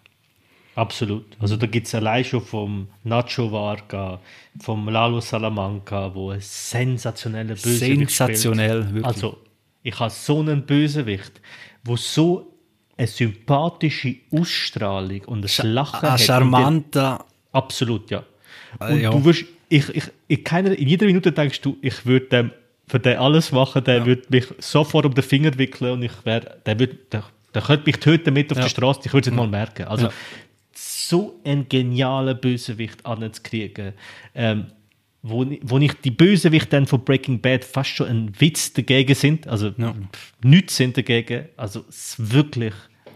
[0.76, 1.26] Absolut.
[1.40, 4.20] Also da gibt es allein schon vom Nacho Varga,
[4.62, 8.96] vom Lalo Salamanca, wo ein sensationeller Bösewicht Sensationell, spielt.
[8.96, 9.06] wirklich.
[9.06, 9.38] Also
[9.84, 11.42] ich habe so einen Bösewicht,
[11.84, 12.52] wo so
[12.98, 16.20] eine sympathische Ausstrahlung und ein Lachen Ein hat.
[16.22, 18.24] charmanter, Absolut, ja.
[18.80, 19.12] Äh, Und ja.
[19.12, 22.52] du wirst, ich, ich, in, keiner, in jeder Minute denkst du, ich würde dem
[22.88, 26.58] für den alles machen, der würde mich sofort um den Finger wickeln und ich wäre,
[26.66, 27.24] der, würd, der,
[27.54, 28.64] der könnte mich töten mit auf Ja.
[28.66, 29.86] der Straße, ich würde es nicht mal merken.
[29.86, 30.12] Also Ja.
[30.74, 33.94] so einen genialen Bösewicht anzukriegen,
[34.36, 34.68] ähm,
[35.24, 39.48] wo, wo nicht die Bösewichte dann von Breaking Bad fast schon ein Witz dagegen sind,
[39.48, 39.96] also Ja.
[40.44, 42.74] nichts sind dagegen, also es ist wirklich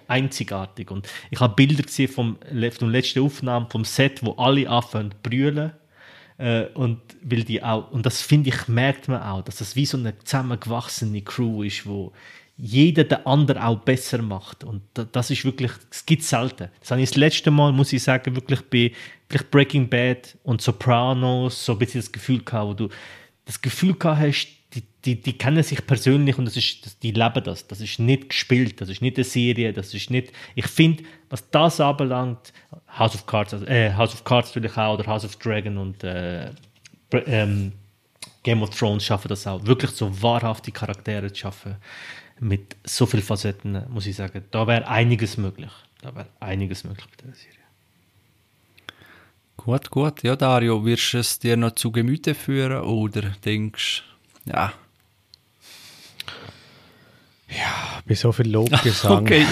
[0.07, 4.67] einzigartig und ich habe Bilder gesehen vom, von der letzten Aufnahme vom Set, wo alle
[4.67, 5.71] anfangen zu brüllen
[6.39, 9.85] äh, und weil die auch und das finde ich merkt man auch, dass das wie
[9.85, 12.11] so eine zusammengewachsene Crew ist, wo
[12.57, 16.69] jeder den anderen auch besser macht und da- das ist wirklich, das gibt selten.
[16.81, 18.91] Das habe ich das letzte Mal, muss ich sagen, wirklich bei
[19.29, 22.89] vielleicht Breaking Bad und Sopranos so ein bisschen das Gefühl gehabt, wo du
[23.45, 27.11] das Gefühl gehabt hast, die, die, die kennen sich persönlich und das ist, das, die
[27.11, 27.67] leben das.
[27.67, 30.31] Das ist nicht gespielt, das ist nicht eine Serie, das ist nicht.
[30.55, 32.53] Ich finde, was das anbelangt,
[32.97, 36.03] House of Cards, also, äh, House of Cards natürlich auch oder House of Dragon und
[36.03, 36.51] äh,
[37.11, 37.71] ähm,
[38.43, 39.65] Game of Thrones schaffen das auch.
[39.65, 41.75] Wirklich so wahrhafte Charaktere zu schaffen
[42.39, 44.43] mit so vielen Facetten, muss ich sagen.
[44.51, 45.71] Da wäre einiges möglich.
[46.01, 47.59] Da wäre einiges möglich bei der Serie.
[49.57, 50.23] Gut, gut.
[50.23, 54.03] Ja, Dario, wirst du es dir noch zu Gemüte führen oder denkst
[54.49, 54.73] ja,
[58.05, 59.17] Bei so viel Lobgesang.
[59.21, 59.45] okay.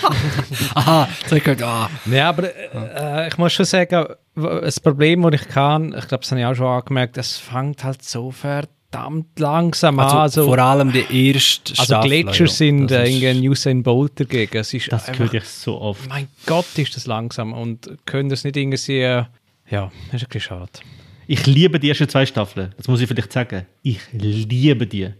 [0.74, 1.90] Aha, gedacht, ah.
[2.04, 6.30] Nee, aber äh, ich muss schon sagen, das Problem, das ich kann, ich glaube, das
[6.30, 10.22] habe ich auch schon angemerkt, es fängt halt so verdammt langsam Also, an.
[10.22, 12.08] Also, vor allem die erste also Staffel.
[12.08, 12.50] Gletscher ja.
[12.50, 14.56] sind Das äh, irgendwie Usain Bolt dagegen.
[14.56, 16.08] Es ist Das einfach, höre ich so oft.
[16.08, 19.24] mein Gott, ist das langsam und können das nicht irgendwie, äh,
[19.68, 20.70] ja, das ist ein bisschen schade.
[21.30, 22.72] Ich liebe die ersten zwei Staffeln.
[22.78, 23.66] Das muss ich vielleicht sagen.
[23.82, 25.10] Ich liebe die.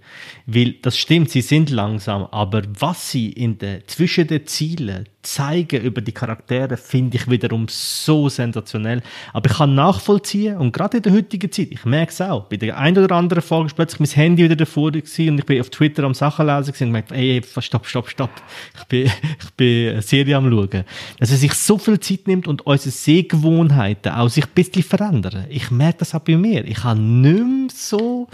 [0.47, 5.83] Weil das stimmt, sie sind langsam, aber was sie in der, zwischen den Zielen zeigen
[5.83, 9.03] über die Charaktere, finde ich wiederum so sensationell.
[9.33, 12.57] Aber ich kann nachvollziehen, und gerade in der heutigen Zeit, ich merke es auch, bei
[12.57, 15.61] der einen oder anderen Folge ist plötzlich mein Handy wieder davor gewesen und ich bin
[15.61, 18.31] auf Twitter am Sachen lesen und gemerkt, ey, stopp, stopp, stopp.
[18.77, 19.07] Ich bin,
[19.43, 20.85] ich bin eine Serie am schauen.
[21.19, 25.47] Dass er sich so viel Zeit nimmt und unsere Sehgewohnheiten auch sich ein bisschen verändern.
[25.49, 26.65] Ich merke das auch bei mir.
[26.65, 28.29] Ich habe nicht mehr so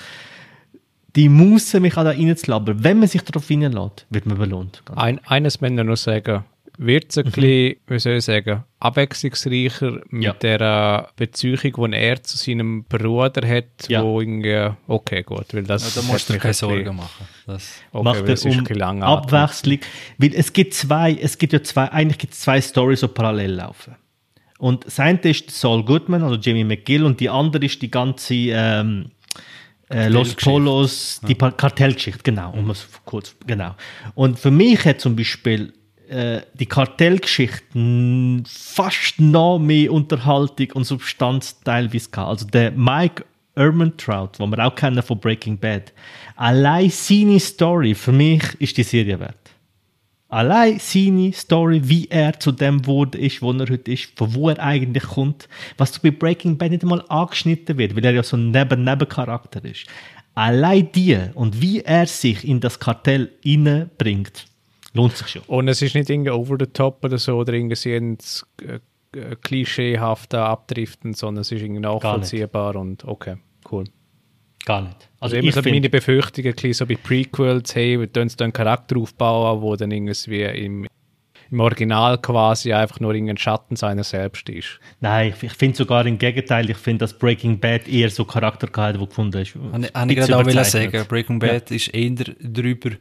[1.16, 2.82] die Muße, mich auch da reinzulassen.
[2.82, 4.82] Wenn man sich darauf reinlässt, wird man belohnt.
[4.94, 6.44] Ein, eines möchte ich noch sagen,
[6.78, 10.32] wird es ein bisschen, wie soll ich sagen, abwechslungsreicher mit Ja.
[10.32, 14.02] der Beziehung, die er zu seinem Bruder hat, Ja.
[14.02, 17.26] wo irgendwie, okay, gut, weil das Ja, da musst du dir keine Sorgen machen.
[17.46, 19.78] Das, Okay, macht er das ist ein um bisschen lang Abwechslung.
[20.18, 23.52] Weil es gibt zwei, es gibt ja zwei, eigentlich gibt es zwei Stories, die parallel
[23.52, 23.94] laufen.
[24.58, 28.34] Und das eine ist Saul Goodman, also Jamie McGill, und die andere ist die ganze
[28.34, 29.10] ähm,
[29.90, 30.34] äh, Los.
[30.36, 33.74] Polos, die Pa- Kartellgeschichte, genau, um es kurz, genau.
[34.14, 35.72] Und für mich hat zum Beispiel
[36.08, 42.28] äh, die Kartellgeschichte n- fast noch mehr Unterhaltung und Substanz teilweise gehabt.
[42.28, 43.24] Also der Mike
[43.56, 45.92] Ehrmantraut, den wir auch kennen von Breaking Bad,
[46.36, 49.38] allein seine Story für mich ist die Serie wert.
[50.28, 54.48] Allein seine Story, wie er zu dem wurde ist, wo er heute ist, von wo
[54.48, 55.48] er eigentlich kommt,
[55.78, 59.86] was bei Breaking Bad nicht einmal angeschnitten wird, weil er ja so ein Neben-Nebencharakter ist.
[60.34, 64.46] Allein die und wie er sich in das Kartell reinbringt,
[64.94, 65.42] lohnt sich schon.
[65.46, 68.78] Und es ist nicht irgendwie over the top oder so, oder irgendwie ins äh,
[69.14, 73.36] äh, klischeehafte Abdriften, sondern es ist irgendwie nachvollziehbar und okay,
[73.70, 73.84] cool.
[74.64, 74.94] Gar nicht.
[74.94, 78.30] Also, Also immer ich so finde, meine Befürchtungen, ein so bei Prequels, hey, wir tun
[78.36, 80.86] da einen Charakter aufbauen, wo dann irgendwie im,
[81.50, 84.80] im Original quasi einfach nur irgendein Schatten seiner selbst ist.
[85.00, 88.98] nein, ich finde sogar im Gegenteil, ich finde, dass Breaking Bad eher so Charakter gehabt,
[88.98, 89.54] wo gefunden ist.
[89.54, 92.92] Habe ich ein gerade auch sagen, Breaking Bad ist eher drüber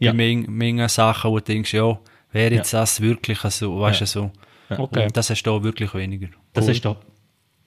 [0.00, 0.10] Ja.
[0.12, 1.98] bei Menge, Menge Sachen, wo du denkst, ja,
[2.32, 4.30] wäre jetzt das wirklich so, weißt du, so.
[4.70, 5.04] Okay.
[5.04, 6.28] Und das hast du auch wirklich weniger.
[6.52, 6.70] Das Cool.
[6.72, 6.96] ist da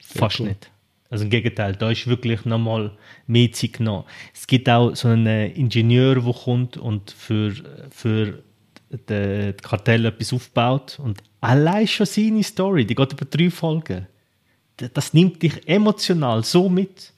[0.01, 0.47] fast cool.
[0.49, 0.71] nicht.
[1.09, 2.91] Also im Gegenteil, da ist wirklich nochmal
[3.27, 4.05] mehr Zeit genommen.
[4.33, 7.53] Es gibt auch so einen Ingenieur, der kommt und für,
[7.91, 8.41] für
[9.05, 10.97] das Kartell etwas aufbaut.
[10.99, 14.07] Und allein schon seine Story, die geht über drei Folgen.
[14.77, 17.13] Das nimmt dich emotional so mit.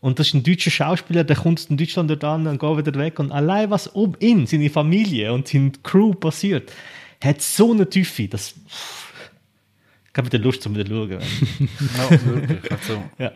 [0.00, 2.98] Und das ist ein deutscher Schauspieler, der kommt in Deutschland dort an und geht wieder
[2.98, 3.18] weg.
[3.18, 6.70] Und allein was um ihn, seine Familie und seine Crew passiert,
[7.22, 8.54] hat so eine Tiefe, dass
[10.12, 11.10] ich habe wieder Lust zum wieder schauen.
[11.10, 12.72] Ja, wirklich.
[12.72, 13.32] Also, ja.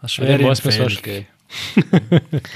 [0.00, 0.88] das ist Ja, schwer muss man Empfehlung.
[0.88, 1.26] sonst geben.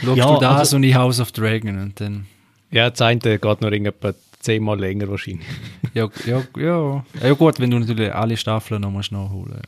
[0.02, 2.26] Schau Ja, du das also- und ich House of Dragon und dann...
[2.70, 5.46] Ja, das eine geht noch etwa zehnmal länger wahrscheinlich.
[5.92, 7.04] Ja, ja, ja.
[7.22, 9.60] ja gut, wenn du natürlich alle Staffeln noch musst nachholen.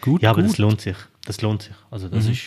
[0.00, 0.50] Gut, Ja, aber gut.
[0.50, 0.96] das lohnt sich.
[1.24, 1.74] Das lohnt sich.
[1.90, 2.42] Also das ist.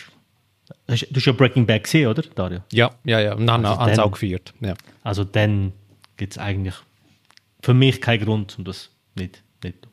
[0.88, 2.60] Hast- Du hast ja Breaking Bad gesehen, oder, Dario?
[2.72, 3.34] Ja, ja, ja.
[3.34, 4.54] Dann Also auch gefeiert.
[4.60, 4.74] Ja.
[5.02, 5.72] Also dann
[6.16, 6.74] gibt es eigentlich
[7.62, 9.92] für mich keinen Grund, um das nicht nicht zu tun.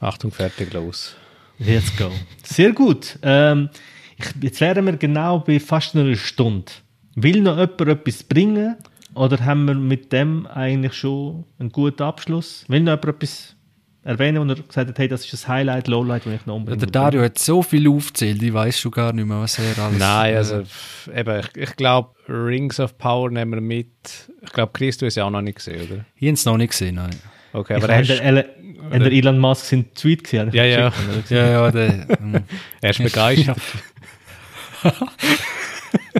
[0.00, 1.14] Achtung, fertig, los.
[1.58, 2.10] Let's go.
[2.44, 3.18] Sehr gut.
[3.22, 3.68] Ähm,
[4.16, 6.70] ich, jetzt wären wir genau bei fast einer Stunde.
[7.14, 8.76] Will noch jemand etwas bringen?
[9.14, 12.64] Oder haben wir mit dem eigentlich schon einen guten Abschluss?
[12.68, 13.56] Will noch jemand etwas
[14.08, 16.58] erwähnen, wo er gesagt hat, hey, das ist das Highlight, Lowlight, das ich noch Ja,
[16.58, 19.78] unbedingt der Dario hat so viel aufgezählt, ich weiß schon gar nicht mehr, was er
[19.78, 19.98] alles...
[19.98, 20.62] Nein, also
[21.14, 23.88] eben, ich, ich glaube, Rings of Power nehmen wir mit.
[24.42, 26.04] Ich glaube, Chris, du hast ja auch noch nicht gesehen, oder?
[26.16, 27.10] Ich habe es noch nicht gesehen, nein.
[27.52, 30.50] Okay, Aber er ist, hat der Elon Musk seinen Tweet gesehen?
[30.52, 30.92] Ja, ja.
[31.28, 32.06] Ja, ja, der...
[32.80, 33.58] er ist begeistert.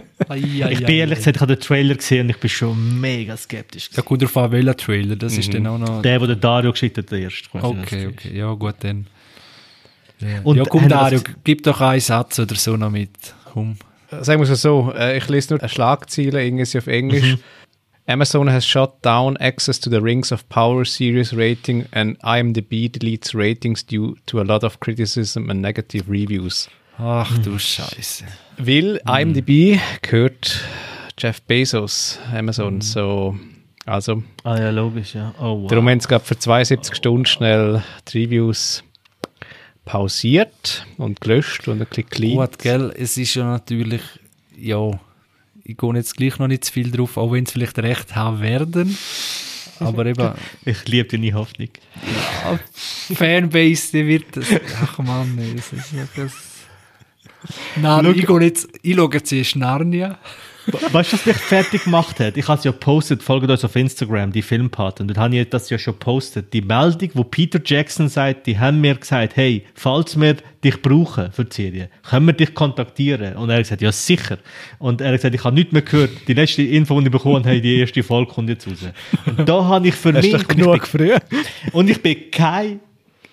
[0.27, 1.21] ai, ai, Ich bin ai, ehrlich ai.
[1.21, 3.89] gesagt, ich habe den Trailer gesehen und ich bin schon mega skeptisch.
[3.95, 6.01] Ja, gut, drauf an, welcher Trailer, das ist dann auch noch...
[6.01, 7.47] Der, den der Dario geschickt hat, der erste.
[7.53, 9.07] Okay, okay, ja gut, dann...
[10.19, 13.11] Ja, Und ja komm Dario, gib doch einen Satz oder so noch mit.
[13.53, 13.77] Komm.
[14.11, 17.35] Sagen wir es so, äh, ich lese nur eine Schlagzeile, irgendwie auf Englisch.
[17.35, 17.39] Mhm.
[18.09, 23.35] Amazon has shut down access to the Rings of Power series rating and IMDb deletes
[23.35, 26.67] ratings due to a lot of criticism and negative reviews.
[26.97, 28.25] Ach du Scheiße.
[28.59, 30.65] Weil IMDb gehört
[31.17, 33.37] Jeff Bezos, Amazon, so,
[33.85, 35.33] also, Ah ja, logisch, ja.
[35.39, 35.69] Oh, wow.
[35.69, 38.83] darum haben sie gerade für 72 Stunden schnell die Reviews
[39.85, 42.35] pausiert und gelöscht und ein bisschen clean.
[42.35, 44.01] Gut, gell, es ist ja natürlich,
[44.57, 44.91] ja,
[45.63, 48.41] ich gehe jetzt gleich noch nicht zu viel drauf, auch wenn sie vielleicht recht haben
[48.41, 48.97] werden.
[49.79, 50.33] Aber eben,
[50.65, 51.69] Ich liebe deine Hoffnung.
[53.15, 54.47] Fanbase, die wird das,
[54.83, 56.48] ach Mann, ey, das ist ja das...
[57.75, 60.17] Nein, Schau- ich gehe jetzt, ich schaue jetzt erst Narnia.
[60.91, 62.37] Weißt du, was mich fertig gemacht hat?
[62.37, 65.07] Ich habe es ja gepostet, folgt uns auf Instagram, die Filmpaten.
[65.07, 66.53] Dort habe ich das ja schon gepostet.
[66.53, 71.31] Die Meldung, wo Peter Jackson sagt, die haben mir gesagt, hey, falls wir dich brauchen
[71.31, 73.35] für die Serie, können wir dich kontaktieren?
[73.37, 74.37] Und er hat gesagt, ja sicher.
[74.77, 76.11] Und er hat gesagt, ich habe nichts mehr gehört.
[76.27, 78.85] Die letzte Info, die ich bekommen habe, die erste Folge kommt jetzt raus.
[79.25, 80.31] Und da habe ich für mich...
[80.31, 81.15] ist doch genug früh.
[81.71, 82.79] Und ich bin kein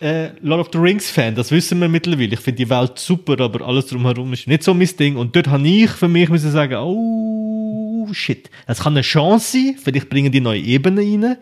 [0.01, 2.34] äh, Lord of the Rings Fan, das wissen wir mittlerweile.
[2.34, 5.16] Ich finde die Welt super, aber alles drumherum ist nicht so mein Ding.
[5.16, 9.76] Und dort habe ich für mich müssen sagen, oh shit, das kann eine Chance sein,
[9.82, 11.36] vielleicht bringen die neue Ebene rein,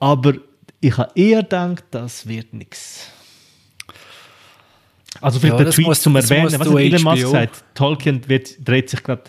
[0.00, 0.34] aber
[0.80, 3.08] ich habe eher gedacht, das wird nichts.
[5.20, 7.64] Also vielleicht Ja, der Tweet muss- zum Erwähnen, was hat Elon Musk gesagt?
[7.74, 9.22] Tolkien wird, dreht sich gerade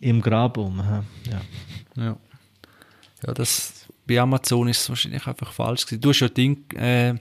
[0.00, 0.78] im Grab um.
[0.78, 1.40] Ja.
[1.96, 2.16] Ja.
[3.26, 6.00] Ja, das, bei Amazon ist es wahrscheinlich einfach falsch gewesen.
[6.00, 7.14] Du hast ja Ding, äh,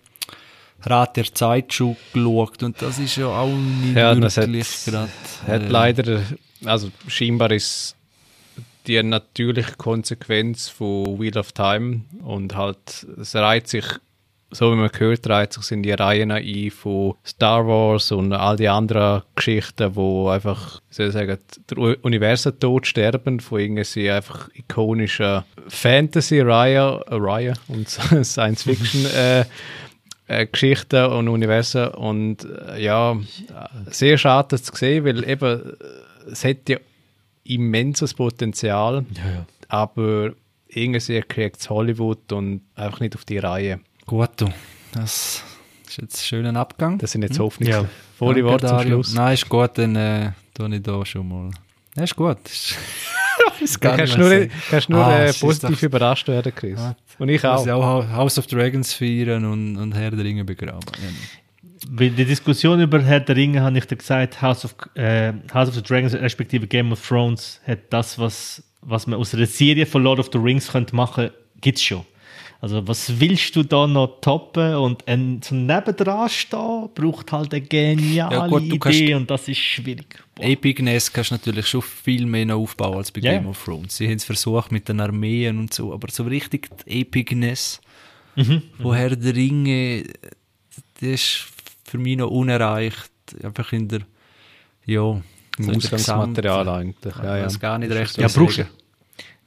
[0.86, 2.64] Rat der Zeit schon geschaut.
[2.64, 5.10] Und das ist ja auch nicht Ja, das hat, wirklich gerade...
[5.48, 6.22] hat äh, leider,
[6.66, 7.96] also scheinbar ist
[8.88, 13.86] die natürliche Konsequenz von Wheel of Time und halt, es reiht sich,
[14.50, 18.58] so wie man gehört, reiht sich in die Reihen ein von Star Wars und all
[18.58, 21.38] die anderen Geschichten, wo einfach, wie soll ich sagen,
[21.70, 27.88] der Universum tot sterben von irgendwie einfach ikonischen Fantasy-Reihen Reihen und
[28.24, 29.46] Science-Fiction äh,
[30.32, 33.18] äh, Geschichten und Universen und äh, ja,
[33.90, 35.74] sehr schade das zu sehen, weil eben
[36.32, 36.78] es hat ja
[37.44, 39.06] immenses Potenzial,
[39.68, 40.32] aber
[40.68, 43.80] irgendwie kriegt es Hollywood und einfach nicht auf die Reihe.
[44.06, 44.48] Gut, du.
[44.94, 45.44] Das
[45.88, 46.98] ist jetzt ein schöner Abgang.
[47.00, 47.44] Das sind jetzt Ja.
[47.44, 47.88] hoffnungsvolle
[48.20, 48.82] Danke, Worte zum.
[48.82, 49.14] Schluss.
[49.14, 51.52] Nein, ist gut, dann äh, tue ich da schon mal.
[51.98, 52.38] Ja, ist gut.
[53.60, 56.80] Du gar kannst nur, kannst nur Ah, äh, positiv doch- überrascht werden, Chris.
[56.80, 56.96] Ah.
[57.22, 57.64] Und ich auch.
[57.68, 60.80] Ja auch House of Dragons feiern und, und Herr der Ringe begraben.
[61.04, 61.70] Ja.
[61.88, 65.70] Bei der Diskussion über Herr der Ringe habe ich dir gesagt, House of, äh, House
[65.70, 69.86] of the Dragons respektive Game of Thrones hat das, was, was man aus einer Serie
[69.86, 71.30] von Lord of the Rings könnte machen,
[71.62, 72.04] gibt's schon.
[72.64, 77.62] Also was willst du da noch toppen und ein so nebendran stehen, braucht halt eine
[77.64, 80.20] geniale Ja, gut, du Idee kannst- und das ist schwierig.
[80.36, 80.44] Boah.
[80.46, 83.98] Epicness kannst du natürlich schon viel mehr noch aufbauen als bei Ja, Game of Thrones.
[83.98, 87.82] Sie haben es versucht mit den Armeen und so, aber so richtig die Epicness
[88.36, 88.62] Mhm.
[88.82, 90.04] von Herr der Ringe,
[91.00, 91.46] das ist
[91.84, 93.12] für mich noch unerreicht.
[93.44, 94.02] Einfach in der,
[94.86, 95.20] ja,
[95.58, 97.16] Im Ausgangsmaterial eigentlich.
[97.18, 98.70] Ja, Ja, gar nicht recht Ja, was brauchst, sagen.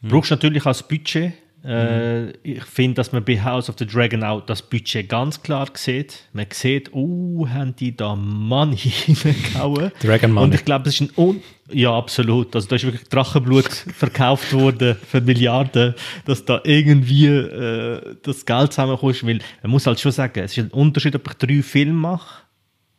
[0.02, 1.32] brauchst natürlich auch das Budget.
[1.64, 5.68] Äh, Ich finde, dass man bei House of the Dragon auch das Budget ganz klar
[5.74, 6.28] sieht.
[6.32, 9.92] Man sieht, oh, haben die da Money hineingehauen.
[10.00, 10.46] Dragon Money.
[10.46, 11.42] Und ich glaube, das ist ein Un
[11.72, 12.54] ja, absolut.
[12.54, 15.94] Also da ist wirklich Drachenblut verkauft worden für Milliarden,
[16.26, 19.24] dass da irgendwie äh, das Geld zusammenkommt.
[19.24, 22.42] Weil man muss halt schon sagen, es ist ein Unterschied, ob ich drei Filme mache,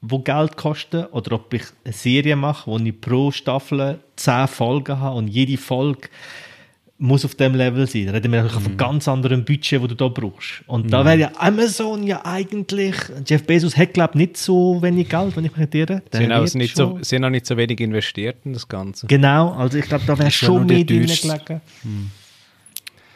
[0.01, 4.99] die Geld kosten, oder ob ich eine Serie mache, wo ich pro Staffel zehn Folgen
[4.99, 6.09] habe und jede Folge
[6.97, 8.05] muss auf dem Level sein.
[8.05, 10.63] Da reden wir natürlich von einem ganz anderen Budget, das du da brauchst.
[10.67, 12.95] Und da wäre ja Amazon ja eigentlich,
[13.27, 16.01] Jeff Bezos hat glaube ich nicht so wenig Geld, wenn ich mich irre.
[16.11, 19.07] Sie haben, auch nicht so, sie haben auch nicht so wenig investiert in das Ganze.
[19.07, 21.61] Genau, also ich glaube, da wäre schon mehr drin gelegen.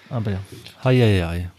[0.10, 0.40] Aber ja.
[0.84, 1.50] Hei, hei, hei.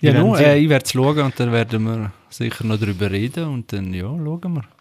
[0.00, 0.34] Ja, sehen.
[0.36, 3.92] äh, ich werde es schauen und dann werden wir sicher noch darüber reden und dann,
[3.92, 4.77] ja, schauen wir.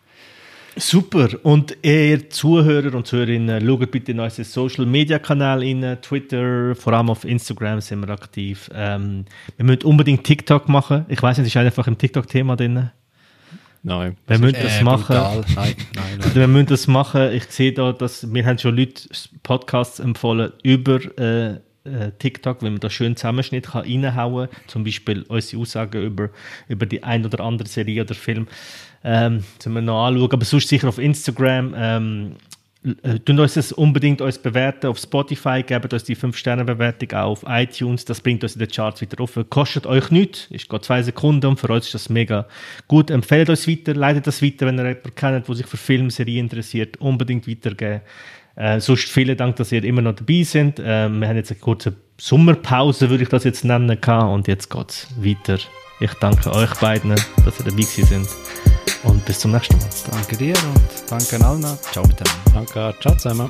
[0.77, 1.29] Super.
[1.43, 6.93] Und ihr Zuhörer und Zuhörerinnen, schaut bitte in unseren Social Media Kanal rein, Twitter, vor
[6.93, 8.69] allem auf Instagram sind wir aktiv.
[8.73, 9.25] Ähm,
[9.55, 11.05] wir müssen unbedingt TikTok machen.
[11.09, 12.91] Ich weiß nicht, ist einfach im TikTok-Thema drin.
[13.83, 14.17] Nein.
[14.27, 15.15] Wir müssen das Äh, machen.
[15.15, 16.35] Nein, nein, nein.
[16.35, 17.31] wir müssen das machen.
[17.31, 19.03] Ich sehe da, dass wir haben schon Leute
[19.43, 21.57] Podcasts empfohlen über äh,
[21.87, 24.59] äh, TikTok, wenn man da schön Zusammenschnitt kann reinhauen kann.
[24.67, 26.29] Zum Beispiel unsere Aussagen über,
[26.67, 28.47] über die ein oder andere Serie oder Film.
[29.09, 30.31] Ähm, sollen wir noch anschauen.
[30.33, 31.73] Aber sonst sicher auf Instagram.
[31.77, 32.31] Ähm,
[33.03, 37.45] äh, tun uns das unbedingt uns bewerten auf Spotify, gebt uns die 5-Sterne-Bewertung auch auf
[37.47, 39.39] iTunes, das bringt uns in den Charts wieder auf.
[39.49, 42.47] Kostet euch nichts, ist gerade zwei Sekunden und für uns ist das mega
[42.89, 43.09] gut.
[43.09, 46.97] Empfehlt uns weiter, leitet das weiter, wenn ihr jemanden kennt, der sich für Filmserien interessiert,
[46.97, 48.01] unbedingt weitergeben.
[48.55, 50.79] Äh, sonst vielen Dank, dass ihr immer noch dabei seid.
[50.79, 54.89] Äh, wir haben jetzt eine kurze Sommerpause, würde ich das jetzt nennen, und jetzt geht
[54.89, 55.59] es weiter.
[55.99, 58.27] Ich danke euch beiden, dass ihr dabei sind
[59.03, 59.89] und bis zum nächsten Mal.
[60.11, 61.65] Danke dir und danke allen.
[61.91, 62.51] Ciao miteinander.
[62.53, 62.93] Danke.
[63.01, 63.49] Ciao zusammen.